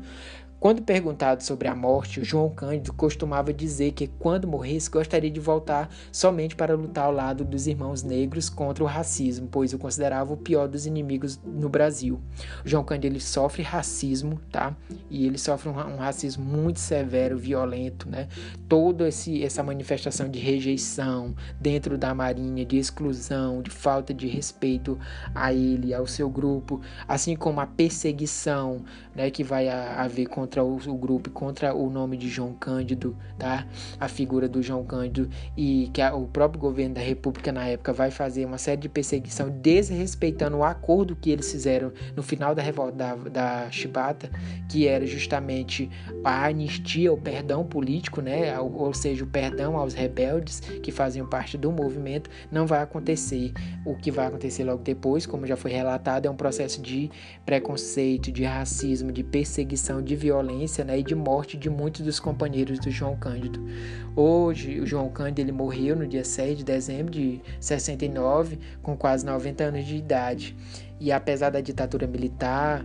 Quando 0.60 0.82
perguntado 0.82 1.42
sobre 1.42 1.68
a 1.68 1.74
morte, 1.74 2.22
João 2.22 2.50
Cândido 2.50 2.92
costumava 2.92 3.50
dizer 3.50 3.92
que 3.92 4.06
quando 4.06 4.46
morresse 4.46 4.90
gostaria 4.90 5.30
de 5.30 5.40
voltar 5.40 5.88
somente 6.12 6.54
para 6.54 6.76
lutar 6.76 7.06
ao 7.06 7.12
lado 7.12 7.46
dos 7.46 7.66
irmãos 7.66 8.02
negros 8.02 8.50
contra 8.50 8.84
o 8.84 8.86
racismo, 8.86 9.48
pois 9.50 9.72
o 9.72 9.78
considerava 9.78 10.34
o 10.34 10.36
pior 10.36 10.68
dos 10.68 10.84
inimigos 10.84 11.40
no 11.42 11.70
Brasil. 11.70 12.20
João 12.62 12.84
Cândido 12.84 13.06
ele 13.06 13.20
sofre 13.20 13.62
racismo, 13.62 14.38
tá? 14.52 14.76
E 15.08 15.24
ele 15.24 15.38
sofre 15.38 15.70
um, 15.70 15.72
um 15.72 15.96
racismo 15.96 16.44
muito 16.44 16.78
severo, 16.78 17.38
violento, 17.38 18.06
né? 18.06 18.28
Toda 18.68 19.08
essa 19.08 19.62
manifestação 19.62 20.28
de 20.28 20.38
rejeição 20.38 21.34
dentro 21.58 21.96
da 21.96 22.14
Marinha, 22.14 22.66
de 22.66 22.76
exclusão, 22.76 23.62
de 23.62 23.70
falta 23.70 24.12
de 24.12 24.26
respeito 24.26 24.98
a 25.34 25.54
ele, 25.54 25.94
ao 25.94 26.06
seu 26.06 26.28
grupo, 26.28 26.82
assim 27.08 27.34
como 27.34 27.60
a 27.60 27.66
perseguição, 27.66 28.84
né, 29.14 29.30
que 29.30 29.42
vai 29.42 29.66
haver 29.66 30.26
contra 30.26 30.49
contra 30.50 30.64
o, 30.64 30.76
o 30.76 30.94
grupo, 30.96 31.30
contra 31.30 31.72
o 31.72 31.88
nome 31.88 32.16
de 32.16 32.28
João 32.28 32.52
Cândido, 32.52 33.16
tá? 33.38 33.64
A 34.00 34.08
figura 34.08 34.48
do 34.48 34.60
João 34.60 34.84
Cândido 34.84 35.30
e 35.56 35.88
que 35.92 36.02
a, 36.02 36.12
o 36.12 36.26
próprio 36.26 36.60
governo 36.60 36.96
da 36.96 37.00
República 37.00 37.52
na 37.52 37.68
época 37.68 37.92
vai 37.92 38.10
fazer 38.10 38.44
uma 38.44 38.58
série 38.58 38.80
de 38.80 38.88
perseguição 38.88 39.48
desrespeitando 39.48 40.56
o 40.56 40.64
acordo 40.64 41.14
que 41.14 41.30
eles 41.30 41.50
fizeram 41.50 41.92
no 42.16 42.22
final 42.22 42.52
da 42.52 42.62
revolta 42.62 42.96
da, 42.96 43.14
da 43.14 43.70
Chibata, 43.70 44.28
que 44.68 44.88
era 44.88 45.06
justamente 45.06 45.88
a 46.24 46.46
anistia, 46.46 47.12
o 47.12 47.16
perdão 47.16 47.64
político, 47.64 48.20
né? 48.20 48.58
Ou, 48.58 48.74
ou 48.74 48.94
seja, 48.94 49.22
o 49.22 49.28
perdão 49.28 49.76
aos 49.76 49.94
rebeldes 49.94 50.58
que 50.82 50.90
faziam 50.90 51.28
parte 51.28 51.56
do 51.56 51.70
movimento, 51.70 52.28
não 52.50 52.66
vai 52.66 52.82
acontecer. 52.82 53.52
O 53.84 53.94
que 53.94 54.10
vai 54.10 54.26
acontecer 54.26 54.64
logo 54.64 54.82
depois, 54.82 55.26
como 55.26 55.46
já 55.46 55.56
foi 55.56 55.70
relatado, 55.70 56.26
é 56.26 56.30
um 56.30 56.34
processo 56.34 56.82
de 56.82 57.08
preconceito, 57.46 58.32
de 58.32 58.42
racismo, 58.42 59.12
de 59.12 59.22
perseguição, 59.22 60.02
de 60.02 60.16
violência 60.16 60.39
violência 60.40 60.84
né, 60.84 60.98
e 60.98 61.02
de 61.02 61.14
morte 61.14 61.56
de 61.56 61.68
muitos 61.68 62.00
dos 62.00 62.18
companheiros 62.18 62.78
do 62.78 62.90
João 62.90 63.16
Cândido. 63.16 63.60
Hoje, 64.16 64.80
o 64.80 64.86
João 64.86 65.08
Cândido 65.10 65.42
ele 65.42 65.52
morreu 65.52 65.94
no 65.94 66.06
dia 66.06 66.24
6 66.24 66.58
de 66.58 66.64
dezembro 66.64 67.12
de 67.12 67.40
69, 67.60 68.58
com 68.82 68.96
quase 68.96 69.24
90 69.24 69.64
anos 69.64 69.84
de 69.84 69.96
idade. 69.96 70.56
E 70.98 71.12
apesar 71.12 71.50
da 71.50 71.60
ditadura 71.60 72.06
militar, 72.06 72.84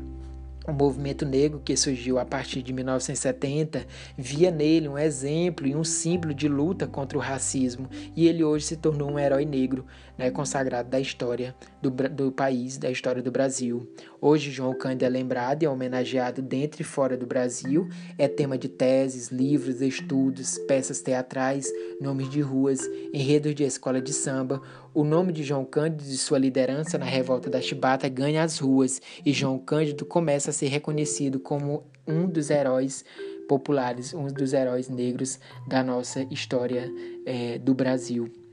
o 0.67 0.73
movimento 0.73 1.25
negro 1.25 1.61
que 1.63 1.77
surgiu 1.77 2.17
a 2.17 2.25
partir 2.25 2.61
de 2.61 2.73
1970 2.73 3.85
via 4.17 4.49
nele 4.49 4.87
um 4.87 4.97
exemplo 4.97 5.67
e 5.67 5.75
um 5.75 5.83
símbolo 5.83 6.33
de 6.33 6.47
luta 6.47 6.87
contra 6.87 7.17
o 7.17 7.21
racismo 7.21 7.87
e 8.15 8.27
ele 8.27 8.43
hoje 8.43 8.65
se 8.65 8.75
tornou 8.75 9.11
um 9.11 9.19
herói 9.19 9.45
negro 9.45 9.85
né, 10.17 10.31
consagrado 10.31 10.89
da 10.89 10.99
história 10.99 11.55
do, 11.81 11.89
do 11.89 12.31
país, 12.31 12.77
da 12.77 12.89
história 12.89 13.21
do 13.21 13.31
Brasil. 13.31 13.87
Hoje 14.21 14.51
João 14.51 14.77
Cândido 14.77 15.05
é 15.05 15.09
lembrado 15.09 15.63
e 15.63 15.65
é 15.65 15.69
homenageado 15.69 16.41
dentro 16.41 16.81
e 16.81 16.85
fora 16.85 17.17
do 17.17 17.25
Brasil, 17.25 17.87
é 18.17 18.27
tema 18.27 18.57
de 18.57 18.69
teses, 18.69 19.29
livros, 19.29 19.81
estudos, 19.81 20.57
peças 20.67 21.01
teatrais, 21.01 21.67
nomes 21.99 22.29
de 22.29 22.41
ruas, 22.41 22.79
enredos 23.13 23.53
de 23.53 23.63
escola 23.63 24.01
de 24.01 24.13
samba. 24.13 24.61
O 24.93 25.03
nome 25.03 25.33
de 25.33 25.43
João 25.43 25.65
Cândido 25.65 26.03
e 26.03 26.17
sua 26.17 26.39
liderança 26.39 26.97
na 26.97 27.05
revolta 27.05 27.49
da 27.49 27.61
Chibata 27.61 28.07
ganha 28.07 28.43
as 28.43 28.59
ruas 28.59 29.01
e 29.25 29.33
João 29.33 29.59
Cândido 29.59 30.05
começa 30.05 30.49
a 30.49 30.53
ser 30.53 30.67
reconhecido 30.67 31.39
como 31.39 31.83
um 32.07 32.27
dos 32.27 32.49
heróis 32.49 33.03
populares, 33.47 34.13
um 34.13 34.27
dos 34.27 34.53
heróis 34.53 34.89
negros 34.89 35.39
da 35.67 35.83
nossa 35.83 36.23
história 36.31 36.91
é, 37.25 37.57
do 37.59 37.73
Brasil. 37.73 38.44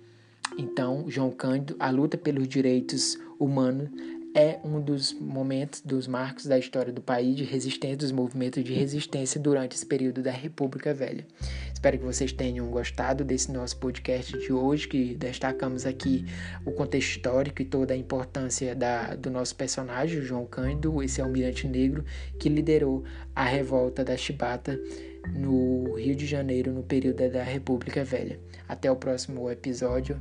Então, 0.58 1.04
João 1.08 1.30
Cândido, 1.30 1.76
a 1.78 1.90
luta 1.90 2.16
pelos 2.16 2.46
direitos 2.48 3.18
humanos 3.38 3.90
é 4.34 4.58
um 4.64 4.80
dos 4.80 5.12
momentos, 5.12 5.82
dos 5.82 6.06
marcos 6.06 6.46
da 6.46 6.58
história 6.58 6.92
do 6.92 7.02
país 7.02 7.36
de 7.36 7.44
resistência, 7.44 7.98
dos 7.98 8.12
movimentos 8.12 8.64
de 8.64 8.72
resistência 8.72 9.38
durante 9.38 9.76
esse 9.76 9.84
período 9.84 10.22
da 10.22 10.30
República 10.30 10.94
Velha. 10.94 11.26
Espero 11.72 11.98
que 11.98 12.04
vocês 12.04 12.32
tenham 12.32 12.70
gostado 12.70 13.24
desse 13.24 13.52
nosso 13.52 13.76
podcast 13.76 14.38
de 14.38 14.52
hoje, 14.52 14.88
que 14.88 15.14
destacamos 15.16 15.84
aqui 15.84 16.24
o 16.64 16.72
contexto 16.72 17.16
histórico 17.16 17.60
e 17.60 17.64
toda 17.64 17.92
a 17.92 17.96
importância 17.96 18.74
da, 18.74 19.14
do 19.14 19.30
nosso 19.30 19.54
personagem, 19.54 20.22
João 20.22 20.46
Cândido, 20.46 21.02
esse 21.02 21.20
almirante 21.20 21.66
negro 21.68 22.04
que 22.38 22.48
liderou 22.48 23.04
a 23.34 23.44
revolta 23.44 24.02
da 24.02 24.16
Chibata 24.16 24.80
no 25.28 25.94
Rio 25.94 26.16
de 26.16 26.26
Janeiro 26.26 26.72
no 26.72 26.82
período 26.82 27.28
da 27.30 27.42
República 27.42 28.04
Velha. 28.04 28.38
Até 28.68 28.90
o 28.90 28.96
próximo 28.96 29.50
episódio. 29.50 30.20